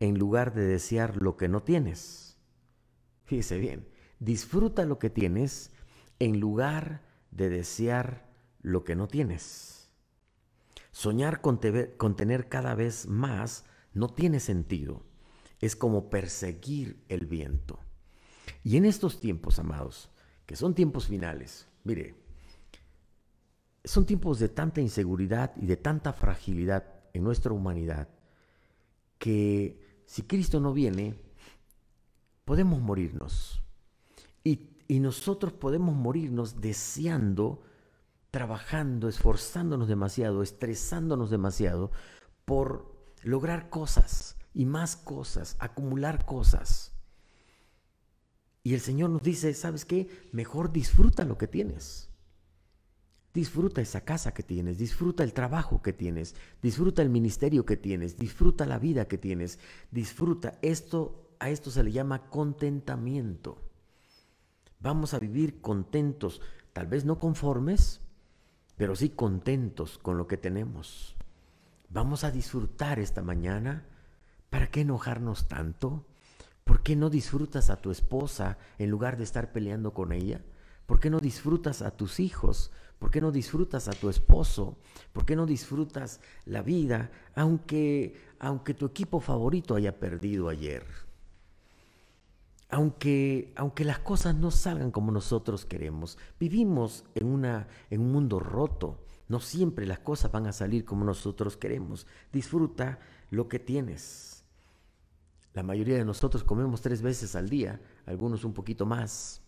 en 0.00 0.18
lugar 0.18 0.52
de 0.52 0.66
desear 0.66 1.22
lo 1.22 1.36
que 1.36 1.46
no 1.46 1.62
tienes. 1.62 2.31
Fíjese 3.24 3.58
bien, 3.58 3.88
disfruta 4.18 4.84
lo 4.84 4.98
que 4.98 5.10
tienes 5.10 5.70
en 6.18 6.40
lugar 6.40 7.02
de 7.30 7.48
desear 7.48 8.28
lo 8.60 8.84
que 8.84 8.94
no 8.96 9.08
tienes. 9.08 9.90
Soñar 10.92 11.40
con, 11.40 11.58
tener 11.60 12.48
cada 12.48 12.74
vez 12.74 13.06
más 13.06 13.64
no 13.94 14.08
tiene 14.08 14.40
sentido. 14.40 15.02
Es 15.60 15.76
como 15.76 16.10
perseguir 16.10 17.02
el 17.08 17.26
viento. 17.26 17.80
Y 18.62 18.76
en 18.76 18.84
estos 18.84 19.20
tiempos, 19.20 19.58
amados, 19.58 20.10
que 20.46 20.56
son 20.56 20.74
tiempos 20.74 21.06
finales, 21.06 21.68
mire, 21.84 22.14
son 23.84 24.06
tiempos 24.06 24.38
de 24.38 24.48
tanta 24.48 24.80
inseguridad 24.80 25.52
y 25.56 25.66
de 25.66 25.76
tanta 25.76 26.12
fragilidad 26.12 26.84
en 27.14 27.24
nuestra 27.24 27.52
humanidad 27.52 28.08
que 29.18 30.02
si 30.04 30.22
Cristo 30.22 30.60
no 30.60 30.72
viene, 30.72 31.14
podemos 32.44 32.80
morirnos. 32.80 33.62
Y, 34.44 34.68
nosotros 35.00 35.54
podemos 35.54 35.94
morirnos 35.94 36.60
deseando, 36.60 37.62
trabajando, 38.30 39.08
esforzándonos 39.08 39.88
demasiado, 39.88 40.42
estresándonos 40.42 41.30
demasiado 41.30 41.90
por 42.44 42.94
lograr 43.22 43.70
cosas 43.70 44.36
y 44.52 44.66
más 44.66 44.96
cosas, 44.96 45.56
acumular 45.60 46.26
cosas. 46.26 46.92
Y 48.62 48.74
el 48.74 48.80
Señor 48.80 49.08
nos 49.08 49.22
dice, 49.22 49.54
¿sabes 49.54 49.86
qué? 49.86 50.28
Mejor 50.30 50.72
disfruta 50.72 51.24
lo 51.24 51.38
que 51.38 51.48
tienes. 51.48 52.10
Disfruta 53.32 53.80
esa 53.80 54.02
casa 54.02 54.34
que 54.34 54.42
tienes, 54.42 54.76
disfruta 54.76 55.24
el 55.24 55.32
trabajo 55.32 55.80
que 55.80 55.94
tienes, 55.94 56.34
disfruta 56.60 57.00
el 57.00 57.08
ministerio 57.08 57.64
que 57.64 57.78
tienes, 57.78 58.18
disfruta 58.18 58.66
la 58.66 58.78
vida 58.78 59.08
que 59.08 59.16
tienes, 59.16 59.58
disfruta 59.90 60.58
esto 60.60 61.21
a 61.42 61.50
esto 61.50 61.72
se 61.72 61.82
le 61.82 61.90
llama 61.90 62.30
contentamiento. 62.30 63.58
Vamos 64.78 65.12
a 65.12 65.18
vivir 65.18 65.60
contentos, 65.60 66.40
tal 66.72 66.86
vez 66.86 67.04
no 67.04 67.18
conformes, 67.18 68.00
pero 68.76 68.94
sí 68.94 69.10
contentos 69.10 69.98
con 69.98 70.16
lo 70.18 70.28
que 70.28 70.36
tenemos. 70.36 71.16
Vamos 71.88 72.22
a 72.22 72.30
disfrutar 72.30 73.00
esta 73.00 73.22
mañana. 73.22 73.88
¿Para 74.50 74.70
qué 74.70 74.82
enojarnos 74.82 75.48
tanto? 75.48 76.06
¿Por 76.62 76.84
qué 76.84 76.94
no 76.94 77.10
disfrutas 77.10 77.70
a 77.70 77.80
tu 77.80 77.90
esposa 77.90 78.56
en 78.78 78.90
lugar 78.90 79.16
de 79.16 79.24
estar 79.24 79.50
peleando 79.50 79.92
con 79.92 80.12
ella? 80.12 80.42
¿Por 80.86 81.00
qué 81.00 81.10
no 81.10 81.18
disfrutas 81.18 81.82
a 81.82 81.90
tus 81.90 82.20
hijos? 82.20 82.70
¿Por 83.00 83.10
qué 83.10 83.20
no 83.20 83.32
disfrutas 83.32 83.88
a 83.88 83.92
tu 83.92 84.10
esposo? 84.10 84.78
¿Por 85.12 85.24
qué 85.24 85.34
no 85.34 85.46
disfrutas 85.46 86.20
la 86.44 86.62
vida 86.62 87.10
aunque 87.34 88.14
aunque 88.38 88.74
tu 88.74 88.86
equipo 88.86 89.18
favorito 89.18 89.74
haya 89.74 89.98
perdido 89.98 90.48
ayer? 90.48 90.84
Aunque, 92.72 93.52
aunque 93.54 93.84
las 93.84 93.98
cosas 93.98 94.34
no 94.34 94.50
salgan 94.50 94.90
como 94.90 95.12
nosotros 95.12 95.66
queremos, 95.66 96.16
vivimos 96.40 97.04
en, 97.14 97.26
una, 97.26 97.68
en 97.90 98.00
un 98.00 98.10
mundo 98.10 98.40
roto. 98.40 99.04
No 99.28 99.40
siempre 99.40 99.86
las 99.86 99.98
cosas 99.98 100.32
van 100.32 100.46
a 100.46 100.54
salir 100.54 100.86
como 100.86 101.04
nosotros 101.04 101.58
queremos. 101.58 102.06
Disfruta 102.32 102.98
lo 103.30 103.46
que 103.46 103.58
tienes. 103.58 104.46
La 105.52 105.62
mayoría 105.62 105.96
de 105.96 106.06
nosotros 106.06 106.44
comemos 106.44 106.80
tres 106.80 107.02
veces 107.02 107.36
al 107.36 107.50
día, 107.50 107.78
algunos 108.06 108.42
un 108.42 108.54
poquito 108.54 108.86
más. 108.86 109.42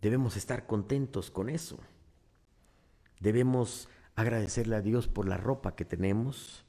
Debemos 0.00 0.36
estar 0.36 0.68
contentos 0.68 1.32
con 1.32 1.48
eso. 1.48 1.78
Debemos 3.18 3.88
agradecerle 4.14 4.76
a 4.76 4.82
Dios 4.82 5.08
por 5.08 5.26
la 5.26 5.36
ropa 5.36 5.74
que 5.74 5.84
tenemos. 5.84 6.64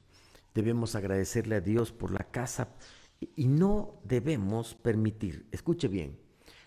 Debemos 0.54 0.96
agradecerle 0.96 1.54
a 1.54 1.60
Dios 1.60 1.92
por 1.92 2.10
la 2.10 2.24
casa 2.32 2.74
y 3.20 3.48
no 3.48 4.00
debemos 4.04 4.74
permitir, 4.74 5.48
escuche 5.52 5.88
bien, 5.88 6.18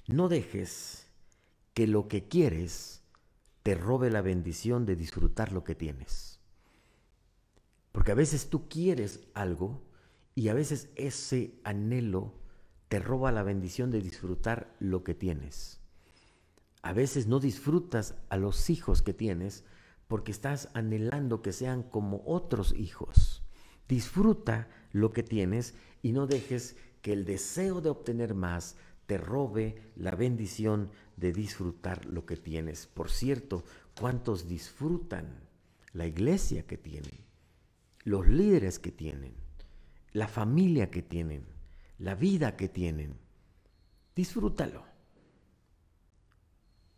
no 0.07 0.29
dejes 0.29 1.07
que 1.73 1.87
lo 1.87 2.07
que 2.07 2.27
quieres 2.27 3.03
te 3.63 3.75
robe 3.75 4.11
la 4.11 4.21
bendición 4.21 4.85
de 4.85 4.95
disfrutar 4.95 5.51
lo 5.51 5.63
que 5.63 5.75
tienes. 5.75 6.39
Porque 7.91 8.11
a 8.11 8.15
veces 8.15 8.49
tú 8.49 8.67
quieres 8.67 9.21
algo 9.33 9.81
y 10.35 10.49
a 10.49 10.53
veces 10.53 10.89
ese 10.95 11.59
anhelo 11.63 12.33
te 12.89 12.99
roba 12.99 13.31
la 13.31 13.43
bendición 13.43 13.91
de 13.91 14.01
disfrutar 14.01 14.75
lo 14.79 15.03
que 15.03 15.13
tienes. 15.13 15.79
A 16.81 16.91
veces 16.91 17.27
no 17.27 17.39
disfrutas 17.39 18.15
a 18.29 18.37
los 18.37 18.69
hijos 18.69 19.01
que 19.01 19.13
tienes 19.13 19.63
porque 20.07 20.31
estás 20.31 20.69
anhelando 20.73 21.41
que 21.41 21.53
sean 21.53 21.83
como 21.83 22.21
otros 22.25 22.73
hijos. 22.73 23.43
Disfruta 23.87 24.67
lo 24.93 25.11
que 25.11 25.23
tienes 25.23 25.73
y 26.01 26.13
no 26.13 26.25
dejes 26.27 26.77
que 27.01 27.11
el 27.11 27.25
deseo 27.25 27.81
de 27.81 27.89
obtener 27.89 28.33
más 28.33 28.77
te 29.05 29.17
robe 29.17 29.91
la 29.97 30.11
bendición 30.11 30.89
de 31.17 31.33
disfrutar 31.33 32.05
lo 32.05 32.25
que 32.25 32.37
tienes. 32.37 32.87
Por 32.87 33.09
cierto, 33.09 33.65
¿cuántos 33.99 34.47
disfrutan 34.47 35.27
la 35.91 36.07
iglesia 36.07 36.65
que 36.65 36.77
tienen, 36.77 37.19
los 38.05 38.27
líderes 38.27 38.79
que 38.79 38.91
tienen, 38.91 39.33
la 40.13 40.27
familia 40.27 40.89
que 40.89 41.01
tienen, 41.01 41.43
la 41.97 42.15
vida 42.15 42.55
que 42.55 42.69
tienen? 42.69 43.17
Disfrútalo. 44.15 44.85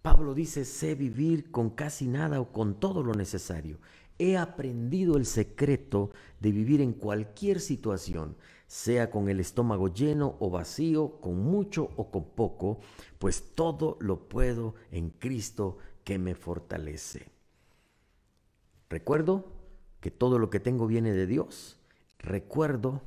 Pablo 0.01 0.35
dice, 0.35 0.65
sé 0.65 0.93
vivir 0.93 1.49
con 1.49 1.71
casi 1.71 2.07
nada 2.07 2.39
o 2.39 2.51
con 2.51 2.79
todo 2.79 3.01
lo 3.01 3.13
necesario. 3.13 3.79
He 4.17 4.37
aprendido 4.37 5.17
el 5.17 5.25
secreto 5.25 6.11
de 6.39 6.51
vivir 6.51 6.81
en 6.81 6.93
cualquier 6.93 7.59
situación, 7.59 8.37
sea 8.67 9.11
con 9.11 9.29
el 9.29 9.39
estómago 9.39 9.93
lleno 9.93 10.37
o 10.39 10.49
vacío, 10.49 11.19
con 11.19 11.39
mucho 11.39 11.91
o 11.97 12.09
con 12.11 12.25
poco, 12.25 12.79
pues 13.19 13.53
todo 13.55 13.97
lo 13.99 14.27
puedo 14.29 14.75
en 14.91 15.09
Cristo 15.09 15.77
que 16.03 16.17
me 16.17 16.35
fortalece. 16.35 17.29
Recuerdo 18.89 19.51
que 19.99 20.11
todo 20.11 20.39
lo 20.39 20.49
que 20.49 20.59
tengo 20.59 20.87
viene 20.87 21.11
de 21.11 21.27
Dios. 21.27 21.77
Recuerdo 22.19 23.01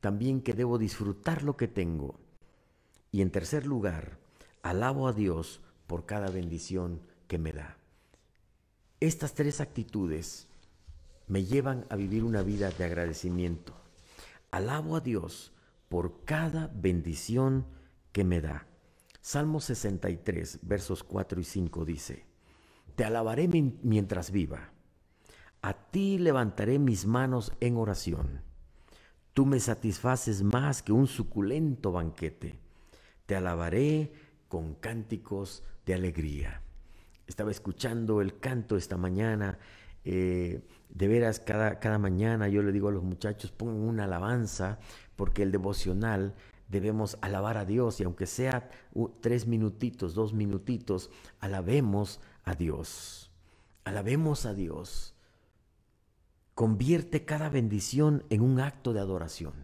también 0.00 0.42
que 0.42 0.52
debo 0.52 0.78
disfrutar 0.78 1.42
lo 1.42 1.56
que 1.56 1.66
tengo. 1.66 2.20
Y 3.10 3.22
en 3.22 3.30
tercer 3.30 3.66
lugar, 3.66 4.18
alabo 4.62 5.08
a 5.08 5.12
Dios 5.12 5.60
por 5.86 6.04
cada 6.04 6.28
bendición 6.30 7.00
que 7.26 7.38
me 7.38 7.52
da. 7.52 7.78
Estas 9.04 9.34
tres 9.34 9.60
actitudes 9.60 10.48
me 11.26 11.44
llevan 11.44 11.84
a 11.90 11.96
vivir 11.96 12.24
una 12.24 12.40
vida 12.40 12.70
de 12.70 12.84
agradecimiento. 12.84 13.74
Alabo 14.50 14.96
a 14.96 15.00
Dios 15.00 15.52
por 15.90 16.24
cada 16.24 16.70
bendición 16.74 17.66
que 18.12 18.24
me 18.24 18.40
da. 18.40 18.66
Salmo 19.20 19.60
63, 19.60 20.60
versos 20.62 21.04
4 21.04 21.38
y 21.38 21.44
5 21.44 21.84
dice, 21.84 22.24
Te 22.96 23.04
alabaré 23.04 23.46
mientras 23.82 24.30
viva. 24.30 24.72
A 25.60 25.74
ti 25.74 26.16
levantaré 26.16 26.78
mis 26.78 27.04
manos 27.04 27.52
en 27.60 27.76
oración. 27.76 28.40
Tú 29.34 29.44
me 29.44 29.60
satisfaces 29.60 30.42
más 30.42 30.82
que 30.82 30.92
un 30.92 31.08
suculento 31.08 31.92
banquete. 31.92 32.58
Te 33.26 33.36
alabaré 33.36 34.14
con 34.48 34.74
cánticos 34.74 35.62
de 35.84 35.92
alegría 35.92 36.63
estaba 37.26 37.50
escuchando 37.50 38.20
el 38.20 38.38
canto 38.38 38.76
esta 38.76 38.96
mañana. 38.96 39.58
Eh, 40.04 40.62
de 40.90 41.08
veras, 41.08 41.40
cada, 41.40 41.80
cada 41.80 41.98
mañana 41.98 42.48
yo 42.48 42.62
le 42.62 42.72
digo 42.72 42.88
a 42.88 42.92
los 42.92 43.02
muchachos, 43.02 43.50
pongan 43.50 43.80
una 43.80 44.04
alabanza, 44.04 44.78
porque 45.16 45.42
el 45.42 45.50
devocional 45.50 46.34
debemos 46.68 47.18
alabar 47.20 47.56
a 47.56 47.64
Dios 47.64 48.00
y 48.00 48.04
aunque 48.04 48.26
sea 48.26 48.68
tres 49.20 49.46
minutitos, 49.46 50.14
dos 50.14 50.32
minutitos, 50.34 51.10
alabemos 51.40 52.20
a 52.44 52.54
Dios. 52.54 53.30
Alabemos 53.84 54.46
a 54.46 54.54
Dios. 54.54 55.14
Convierte 56.54 57.24
cada 57.24 57.48
bendición 57.48 58.24
en 58.30 58.42
un 58.42 58.60
acto 58.60 58.92
de 58.92 59.00
adoración. 59.00 59.54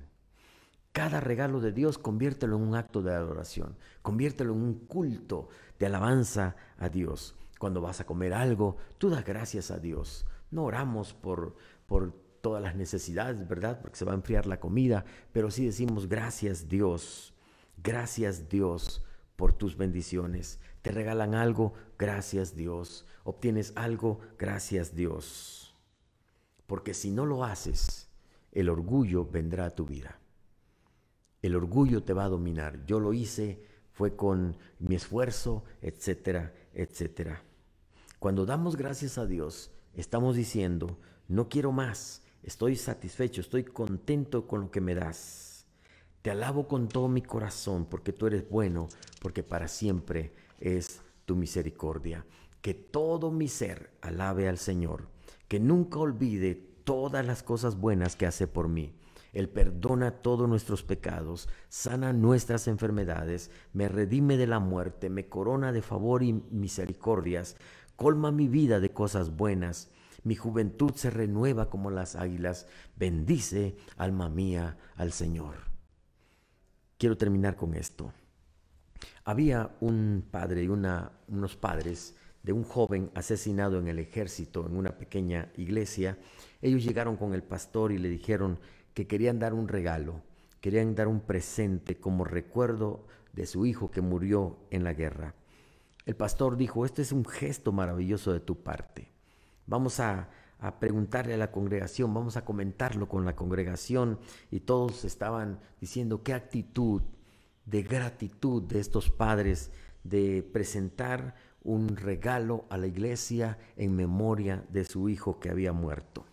Cada 0.93 1.21
regalo 1.21 1.61
de 1.61 1.71
Dios 1.71 1.99
conviértelo 1.99 2.57
en 2.57 2.63
un 2.63 2.75
acto 2.75 3.01
de 3.03 3.15
adoración. 3.15 3.77
Conviértelo 4.03 4.53
en 4.55 4.63
un 4.63 4.75
culto 4.75 5.49
de 5.79 5.87
alabanza 5.87 6.57
a 6.79 6.89
Dios 6.89 7.37
cuando 7.61 7.83
vas 7.83 8.01
a 8.01 8.07
comer 8.07 8.33
algo, 8.33 8.79
tú 8.97 9.11
das 9.11 9.23
gracias 9.23 9.71
a 9.71 9.79
Dios. 9.79 10.25
No 10.51 10.65
oramos 10.65 11.13
por, 11.13 11.57
por 11.85 12.15
todas 12.41 12.63
las 12.63 12.75
necesidades, 12.75 13.47
¿verdad? 13.47 13.83
Porque 13.83 13.99
se 13.99 14.07
va 14.07 14.13
a 14.13 14.15
enfriar 14.15 14.47
la 14.47 14.59
comida, 14.59 15.05
pero 15.31 15.51
sí 15.51 15.67
decimos 15.67 16.09
gracias 16.09 16.71
Dios, 16.71 17.35
gracias 17.77 18.49
Dios 18.49 19.05
por 19.37 19.53
tus 19.53 19.77
bendiciones. 19.77 20.59
Te 20.81 20.91
regalan 20.91 21.35
algo, 21.35 21.75
gracias 21.99 22.57
Dios. 22.57 23.05
Obtienes 23.25 23.75
algo, 23.77 24.21
gracias 24.39 24.95
Dios. 24.95 25.77
Porque 26.67 26.95
si 26.95 27.11
no 27.11 27.27
lo 27.27 27.45
haces, 27.45 28.09
el 28.53 28.71
orgullo 28.71 29.27
vendrá 29.27 29.67
a 29.67 29.75
tu 29.75 29.85
vida. 29.85 30.19
El 31.43 31.55
orgullo 31.57 32.05
te 32.05 32.15
va 32.15 32.25
a 32.25 32.31
dominar. 32.31 32.87
Yo 32.87 33.01
lo 33.01 33.13
hice, 33.13 33.63
fue 33.93 34.17
con 34.17 34.57
mi 34.79 34.95
esfuerzo, 34.95 35.63
etcétera, 35.83 36.55
etcétera. 36.73 37.43
Cuando 38.21 38.45
damos 38.45 38.77
gracias 38.77 39.17
a 39.17 39.25
Dios, 39.25 39.71
estamos 39.95 40.37
diciendo, 40.37 40.99
no 41.27 41.49
quiero 41.49 41.73
más, 41.73 42.21
estoy 42.43 42.77
satisfecho, 42.77 43.41
estoy 43.41 43.65
contento 43.65 44.47
con 44.47 44.61
lo 44.61 44.71
que 44.71 44.83
me 44.83 44.95
das. 44.95 45.65
Te 46.21 46.31
alabo 46.31 46.69
con 46.69 46.89
todo 46.89 47.09
mi 47.09 47.23
corazón 47.23 47.87
porque 47.87 48.13
tú 48.13 48.27
eres 48.27 48.47
bueno, 48.51 48.89
porque 49.23 49.43
para 49.43 49.69
siempre 49.69 50.35
es 50.59 51.01
tu 51.25 51.35
misericordia. 51.35 52.27
Que 52.61 52.75
todo 52.75 53.31
mi 53.31 53.49
ser 53.49 53.91
alabe 54.03 54.51
al 54.51 54.59
Señor, 54.59 55.09
que 55.49 55.59
nunca 55.59 55.99
olvide 55.99 56.57
todas 56.85 57.25
las 57.25 57.43
cosas 57.43 57.81
buenas 57.81 58.17
que 58.17 58.27
hace 58.27 58.47
por 58.47 58.69
mí. 58.69 58.93
Él 59.33 59.49
perdona 59.49 60.11
todos 60.11 60.49
nuestros 60.49 60.83
pecados, 60.83 61.49
sana 61.69 62.13
nuestras 62.13 62.67
enfermedades, 62.69 63.51
me 63.73 63.89
redime 63.89 64.37
de 64.37 64.49
la 64.49 64.59
muerte, 64.59 65.09
me 65.09 65.29
corona 65.29 65.73
de 65.73 65.83
favor 65.83 66.23
y 66.25 66.33
misericordias, 66.33 67.57
colma 68.01 68.33
mi 68.33 68.49
vida 68.49 68.81
de 68.81 68.95
cosas 68.95 69.37
buenas, 69.37 69.91
mi 70.25 70.35
juventud 70.35 70.93
se 70.95 71.11
renueva 71.11 71.69
como 71.69 71.91
las 71.91 72.17
águilas, 72.17 72.67
bendice, 72.97 73.77
alma 73.99 74.31
mía, 74.31 74.79
al 74.97 75.13
Señor. 75.13 75.57
Quiero 76.97 77.19
terminar 77.19 77.57
con 77.57 77.75
esto. 77.75 78.11
Había 79.23 79.77
un 79.81 80.25
padre 80.31 80.63
y 80.63 80.69
una, 80.69 81.13
unos 81.29 81.57
padres 81.57 82.17
de 82.43 82.55
un 82.55 82.65
joven 82.65 83.11
asesinado 83.15 83.79
en 83.79 83.89
el 83.89 83.99
ejército 83.99 84.67
en 84.67 84.79
una 84.79 84.97
pequeña 84.97 85.53
iglesia. 85.59 86.17
Ellos 86.63 86.83
llegaron 86.83 87.19
con 87.19 87.35
el 87.35 87.43
pastor 87.43 87.93
y 87.93 87.99
le 87.99 88.09
dijeron 88.09 88.61
que 88.95 89.07
querían 89.07 89.39
dar 89.39 89.53
un 89.53 89.69
regalo, 89.69 90.23
querían 90.63 90.95
dar 90.95 91.07
un 91.07 91.21
presente 91.21 92.01
como 92.01 92.25
recuerdo 92.25 93.07
de 93.35 93.45
su 93.45 93.67
hijo 93.67 93.91
que 93.91 94.01
murió 94.01 94.57
en 94.71 94.85
la 94.85 94.95
guerra. 94.95 95.35
El 96.11 96.17
pastor 96.17 96.57
dijo, 96.57 96.85
este 96.85 97.03
es 97.03 97.13
un 97.13 97.25
gesto 97.25 97.71
maravilloso 97.71 98.33
de 98.33 98.41
tu 98.41 98.65
parte. 98.65 99.13
Vamos 99.67 100.01
a, 100.01 100.29
preguntarle 100.81 101.35
a 101.35 101.37
la 101.37 101.53
congregación, 101.53 102.13
vamos 102.13 102.37
a 102.37 102.45
comentarlo 102.45 103.09
con 103.09 103.25
la 103.25 103.37
congregación 103.37 104.19
y 104.51 104.59
todos 104.59 105.05
estaban 105.05 105.61
diciendo 105.81 106.25
qué 106.25 106.35
actitud 106.35 107.03
de 107.65 107.85
gratitud 107.85 108.65
de 108.65 108.81
estos 108.81 109.09
padres 109.09 109.71
de 110.03 110.43
presentar 110.53 111.37
un 111.63 111.97
regalo 111.97 112.65
a 112.71 112.77
la 112.77 112.89
iglesia 112.89 113.57
en 113.77 113.95
memoria 113.95 114.65
de 114.69 114.85
su 114.87 115.09
hijo 115.09 115.39
que 115.39 115.49
había 115.49 115.73
muerto. 115.73 116.27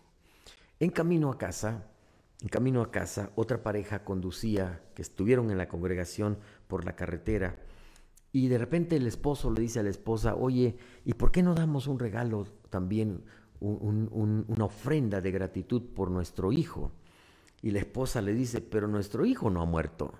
En 0.80 0.90
camino 0.90 1.30
a 1.30 1.38
casa, 1.38 1.86
en 2.42 2.48
camino 2.48 2.82
a 2.82 2.90
casa, 2.90 3.30
otra 3.36 3.62
pareja 3.62 4.02
conducía, 4.02 4.82
que 4.96 5.02
estuvieron 5.02 5.52
en 5.52 5.58
la 5.58 5.68
congregación 5.68 6.36
por 6.66 6.84
la 6.84 6.96
carretera, 6.96 7.60
y 8.32 8.48
de 8.48 8.58
repente 8.58 8.96
el 8.96 9.06
esposo 9.06 9.50
le 9.50 9.62
dice 9.62 9.80
a 9.80 9.82
la 9.82 9.90
esposa, 9.90 10.34
oye, 10.34 10.76
¿y 11.04 11.14
por 11.14 11.32
qué 11.32 11.42
no 11.42 11.54
damos 11.54 11.86
un 11.86 11.98
regalo 11.98 12.46
también, 12.68 13.24
una 13.60 14.64
ofrenda 14.64 15.20
de 15.20 15.30
gratitud 15.30 15.82
por 15.94 16.10
nuestro 16.10 16.52
hijo? 16.52 16.92
Y 17.62 17.70
la 17.70 17.80
esposa 17.80 18.20
le 18.20 18.34
dice, 18.34 18.60
pero 18.60 18.86
nuestro 18.86 19.24
hijo 19.24 19.50
no 19.50 19.62
ha 19.62 19.66
muerto. 19.66 20.12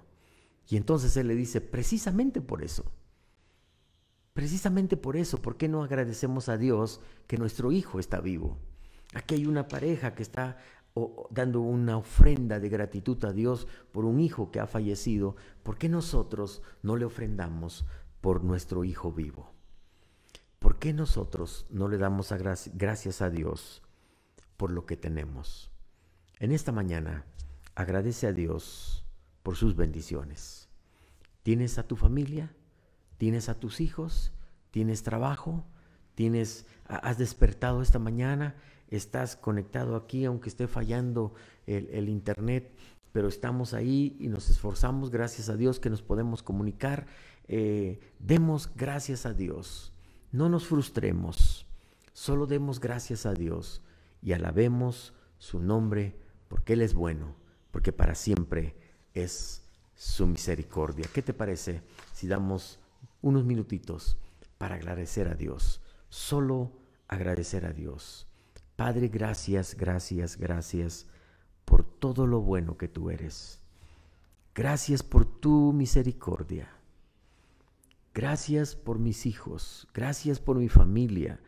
Y 0.69 0.77
entonces 0.77 1.17
él 1.17 1.29
le 1.29 1.35
dice, 1.35 1.61
precisamente 1.61 2.41
por 2.41 2.63
eso, 2.63 2.85
precisamente 4.33 4.97
por 4.97 5.17
eso, 5.17 5.41
¿por 5.41 5.57
qué 5.57 5.69
no 5.69 5.83
agradecemos 5.83 6.49
a 6.49 6.57
Dios 6.57 7.01
que 7.27 7.39
nuestro 7.39 7.73
hijo 7.73 7.99
está 8.01 8.21
vivo? 8.21 8.59
Aquí 9.15 9.35
hay 9.35 9.47
una 9.47 9.69
pareja 9.69 10.15
que 10.15 10.23
está 10.23 10.59
dando 11.31 11.61
una 11.61 11.97
ofrenda 11.97 12.61
de 12.61 12.69
gratitud 12.69 13.25
a 13.25 13.33
Dios 13.33 13.67
por 13.93 14.05
un 14.05 14.21
hijo 14.21 14.51
que 14.51 14.61
ha 14.61 14.67
fallecido. 14.67 15.37
¿Por 15.63 15.79
qué 15.79 15.89
nosotros 15.89 16.63
no 16.83 16.97
le 16.97 17.05
ofrendamos 17.05 17.85
por 18.21 18.45
nuestro 18.45 18.85
hijo 18.85 19.13
vivo? 19.13 19.53
¿Por 20.59 20.79
qué 20.79 20.93
nosotros 20.93 21.67
no 21.71 21.89
le 21.89 21.99
damos 21.99 22.33
gracias 22.75 23.23
a 23.23 23.31
Dios 23.31 23.83
por 24.57 24.71
lo 24.71 24.87
que 24.87 24.97
tenemos? 24.97 25.71
En 26.41 26.53
esta 26.53 26.73
mañana, 26.73 27.25
agradece 27.75 28.27
a 28.27 28.33
Dios 28.33 29.05
por 29.43 29.57
sus 29.57 29.77
bendiciones. 29.77 30.69
¿Tienes 31.43 31.79
a 31.79 31.87
tu 31.87 31.97
familia? 31.97 32.55
¿Tienes 33.17 33.49
a 33.49 33.59
tus 33.59 33.81
hijos? 33.81 34.33
¿Tienes 34.71 35.03
trabajo? 35.03 35.65
¿Tienes, 36.15 36.67
has 36.85 37.19
despertado 37.19 37.81
esta 37.81 37.99
mañana? 37.99 38.57
¿Estás 38.89 39.37
conectado 39.37 39.97
aquí 39.97 40.25
aunque 40.25 40.49
esté 40.49 40.67
fallando 40.67 41.35
el, 41.67 42.09
internet? 42.09 42.77
Pero 43.13 43.29
estamos 43.29 43.75
ahí 43.75 44.17
y 44.19 44.29
nos 44.29 44.51
esforzamos, 44.51 45.11
gracias 45.11 45.49
a 45.49 45.57
Dios, 45.57 45.81
que 45.81 45.91
nos 45.91 46.03
podemos 46.03 46.43
comunicar. 46.43 47.07
Eh, 47.49 47.99
demos 48.19 48.71
gracias 48.75 49.27
a 49.27 49.33
Dios. 49.33 49.93
No 50.31 50.49
nos 50.49 50.67
frustremos. 50.67 51.67
Solo 52.13 52.47
demos 52.47 52.81
gracias 52.81 53.27
a 53.27 53.35
Dios 53.35 53.83
y 54.23 54.33
alabemos 54.33 55.15
su 55.39 55.61
nombre 55.61 56.17
porque 56.49 56.75
Él 56.75 56.83
es 56.83 56.95
bueno 56.95 57.37
porque 57.71 57.93
para 57.93 58.15
siempre 58.15 58.75
es 59.15 59.63
su 59.95 60.27
misericordia. 60.27 61.07
¿Qué 61.13 61.23
te 61.23 61.35
parece 61.35 61.83
si 62.13 62.29
damos 62.29 62.79
unos 63.23 63.45
minutitos 63.45 64.17
para 64.59 64.77
agradecer 64.77 65.29
a 65.29 65.35
Dios? 65.35 65.81
Solo 66.09 66.73
agradecer 67.09 67.67
a 67.67 67.73
Dios. 67.73 68.27
Padre, 68.77 69.09
gracias, 69.09 69.75
gracias, 69.77 70.37
gracias 70.37 71.07
por 71.65 71.85
todo 71.85 72.27
lo 72.27 72.41
bueno 72.41 72.77
que 72.77 72.89
tú 72.89 73.11
eres. 73.11 73.61
Gracias 74.55 75.03
por 75.03 75.25
tu 75.25 75.73
misericordia. 75.73 76.78
Gracias 78.15 78.75
por 78.75 78.99
mis 78.99 79.27
hijos. 79.27 79.87
Gracias 79.95 80.41
por 80.41 80.59
mi 80.59 80.69
familia. 80.69 81.41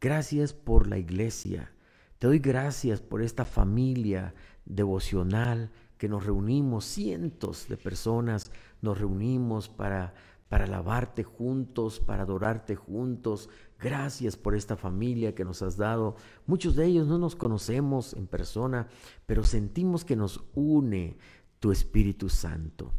Gracias 0.00 0.52
por 0.52 0.86
la 0.86 0.98
iglesia. 0.98 1.72
Te 2.18 2.26
doy 2.26 2.38
gracias 2.38 3.00
por 3.00 3.22
esta 3.22 3.44
familia 3.44 4.34
devocional 4.64 5.70
que 5.98 6.08
nos 6.08 6.24
reunimos, 6.24 6.84
cientos 6.84 7.68
de 7.68 7.76
personas 7.76 8.50
nos 8.82 8.98
reunimos 8.98 9.68
para, 9.68 10.14
para 10.48 10.64
alabarte 10.64 11.24
juntos, 11.24 12.00
para 12.00 12.22
adorarte 12.22 12.74
juntos. 12.74 13.48
Gracias 13.78 14.36
por 14.36 14.54
esta 14.54 14.76
familia 14.76 15.34
que 15.34 15.44
nos 15.44 15.62
has 15.62 15.76
dado. 15.76 16.16
Muchos 16.46 16.76
de 16.76 16.86
ellos 16.86 17.06
no 17.06 17.18
nos 17.18 17.36
conocemos 17.36 18.14
en 18.14 18.26
persona, 18.26 18.88
pero 19.26 19.44
sentimos 19.44 20.04
que 20.04 20.16
nos 20.16 20.44
une 20.54 21.16
tu 21.60 21.72
Espíritu 21.72 22.28
Santo. 22.28 22.92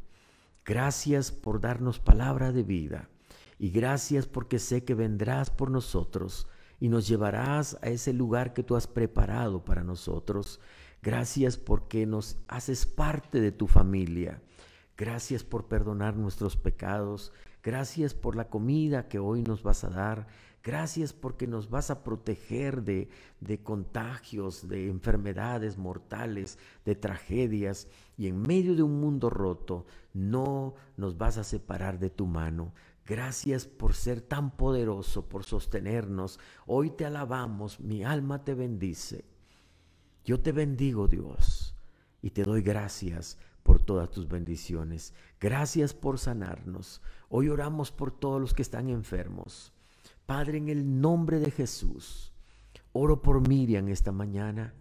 Gracias 0.68 1.32
por 1.32 1.62
darnos 1.62 1.98
palabra 1.98 2.52
de 2.52 2.62
vida 2.62 3.08
y 3.58 3.70
gracias 3.70 4.28
porque 4.28 4.60
sé 4.60 4.84
que 4.84 4.96
vendrás 4.96 5.50
por 5.50 5.72
nosotros 5.72 6.46
y 6.78 6.90
nos 6.90 7.08
llevarás 7.08 7.78
a 7.82 7.88
ese 7.88 8.12
lugar 8.12 8.52
que 8.52 8.64
tú 8.64 8.76
has 8.76 8.86
preparado 8.86 9.64
para 9.64 9.86
nosotros. 9.86 10.60
Gracias 11.02 11.56
porque 11.56 12.06
nos 12.06 12.38
haces 12.50 12.86
parte 12.86 13.40
de 13.40 13.54
tu 13.54 13.68
familia. 13.68 14.42
Gracias 14.98 15.46
por 15.46 15.70
perdonar 15.70 16.18
nuestros 16.18 16.58
pecados. 16.58 17.32
Gracias 17.64 18.14
por 18.14 18.36
la 18.36 18.50
comida 18.50 19.08
que 19.08 19.20
hoy 19.20 19.44
nos 19.44 19.64
vas 19.64 19.86
a 19.86 19.90
dar. 19.90 20.28
Gracias 20.68 21.14
porque 21.14 21.48
nos 21.48 21.70
vas 21.70 21.92
a 21.92 22.04
proteger 22.04 22.84
de, 22.84 23.08
de, 23.40 23.64
contagios, 23.64 24.68
de 24.68 24.90
enfermedades 24.90 25.78
mortales, 25.78 26.60
de 26.84 26.94
tragedias. 26.94 27.88
Y 28.18 28.28
en 28.28 28.42
medio 28.42 28.76
de 28.76 28.84
un 28.84 29.00
mundo 29.00 29.30
roto, 29.30 29.86
no 30.14 30.74
nos 30.98 31.18
vas 31.18 31.38
a 31.38 31.46
separar 31.46 32.00
de 32.00 32.10
tu 32.10 32.28
mano. 32.28 32.74
Gracias 33.06 33.66
por 33.66 33.94
ser 33.94 34.20
tan 34.20 34.58
poderoso, 34.58 35.30
por 35.30 35.46
sostenernos. 35.46 36.38
Hoy 36.66 36.90
te 36.90 37.06
alabamos, 37.06 37.80
mi 37.80 38.04
alma 38.04 38.44
te 38.44 38.54
bendice. 38.54 39.24
Yo 40.26 40.42
te 40.42 40.52
bendigo, 40.52 41.08
Dios, 41.08 41.76
y 42.22 42.32
te 42.32 42.44
doy 42.44 42.62
gracias 42.62 43.38
por 43.64 43.82
todas 43.82 44.12
tus 44.12 44.28
bendiciones. 44.28 45.14
Gracias 45.40 45.94
por 45.94 46.20
sanarnos. 46.20 47.02
Hoy 47.30 47.48
oramos 47.48 47.94
por 47.94 48.12
todos 48.12 48.42
los 48.42 48.54
que 48.54 48.64
están 48.64 48.90
enfermos. 48.90 49.72
Padre, 50.28 50.58
en 50.58 50.68
el 50.68 51.00
nombre 51.00 51.40
de 51.40 51.52
Jesús, 51.52 52.34
oro 52.92 53.22
por 53.22 53.48
Miriam 53.48 53.88
esta 53.88 54.12
mañana. 54.12 54.74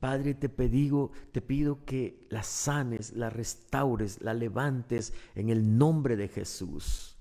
Padre, 0.00 0.32
te 0.32 0.48
pido, 0.48 1.12
te 1.32 1.42
pido 1.42 1.84
que 1.84 2.26
la 2.30 2.42
sanes, 2.42 3.12
la 3.12 3.28
restaures, 3.28 4.22
la 4.22 4.32
levantes 4.32 5.12
en 5.34 5.50
el 5.50 5.76
nombre 5.76 6.16
de 6.16 6.28
Jesús. 6.28 7.18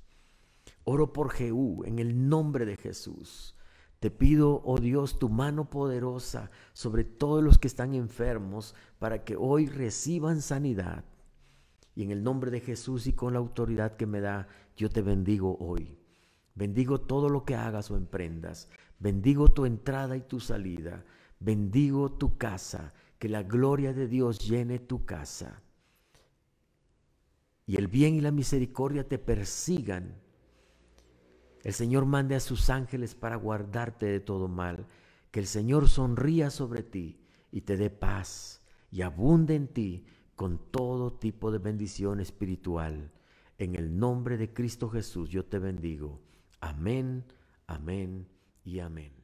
Oro 0.85 1.11
por 1.11 1.31
Jehú 1.31 1.83
en 1.83 1.99
el 1.99 2.29
nombre 2.29 2.65
de 2.65 2.77
Jesús. 2.77 3.57
Te 3.99 4.09
pido, 4.09 4.61
oh 4.63 4.79
Dios, 4.79 5.19
tu 5.19 5.27
mano 5.27 5.69
poderosa 5.69 6.51
sobre 6.71 7.03
todos 7.03 7.43
los 7.43 7.57
que 7.57 7.67
están 7.67 7.93
enfermos 7.93 8.73
para 8.99 9.25
que 9.25 9.35
hoy 9.35 9.65
reciban 9.65 10.41
sanidad. 10.41 11.03
Y 11.93 12.03
en 12.03 12.11
el 12.11 12.23
nombre 12.23 12.51
de 12.51 12.61
Jesús 12.61 13.05
y 13.05 13.11
con 13.11 13.33
la 13.33 13.39
autoridad 13.39 13.97
que 13.97 14.05
me 14.05 14.21
da, 14.21 14.47
yo 14.77 14.89
te 14.89 15.01
bendigo 15.01 15.57
hoy. 15.59 15.98
Bendigo 16.59 17.01
todo 17.01 17.29
lo 17.29 17.43
que 17.43 17.55
hagas 17.55 17.89
o 17.89 17.97
emprendas. 17.97 18.69
Bendigo 18.99 19.47
tu 19.47 19.65
entrada 19.65 20.15
y 20.15 20.21
tu 20.21 20.39
salida. 20.39 21.05
Bendigo 21.39 22.11
tu 22.11 22.37
casa. 22.37 22.93
Que 23.17 23.29
la 23.29 23.43
gloria 23.43 23.93
de 23.93 24.07
Dios 24.07 24.39
llene 24.39 24.77
tu 24.77 25.05
casa. 25.05 25.61
Y 27.65 27.77
el 27.77 27.87
bien 27.87 28.15
y 28.15 28.21
la 28.21 28.31
misericordia 28.31 29.07
te 29.07 29.17
persigan 29.17 30.15
el 31.63 31.73
Señor 31.73 32.05
mande 32.05 32.35
a 32.35 32.39
sus 32.39 32.69
ángeles 32.69 33.15
para 33.15 33.35
guardarte 33.35 34.05
de 34.05 34.19
todo 34.19 34.47
mal. 34.47 34.85
Que 35.31 35.41
el 35.41 35.45
Señor 35.45 35.89
sonría 35.89 36.49
sobre 36.49 36.83
ti 36.83 37.19
y 37.51 37.61
te 37.61 37.77
dé 37.77 37.89
paz 37.89 38.61
y 38.91 39.01
abunde 39.01 39.55
en 39.55 39.67
ti 39.67 40.05
con 40.35 40.59
todo 40.71 41.13
tipo 41.13 41.51
de 41.51 41.59
bendición 41.59 42.19
espiritual. 42.19 43.11
En 43.57 43.75
el 43.75 43.99
nombre 43.99 44.37
de 44.37 44.53
Cristo 44.53 44.89
Jesús 44.89 45.29
yo 45.29 45.45
te 45.45 45.59
bendigo. 45.59 46.21
Amén, 46.61 47.25
amén 47.67 48.27
y 48.63 48.79
amén. 48.79 49.18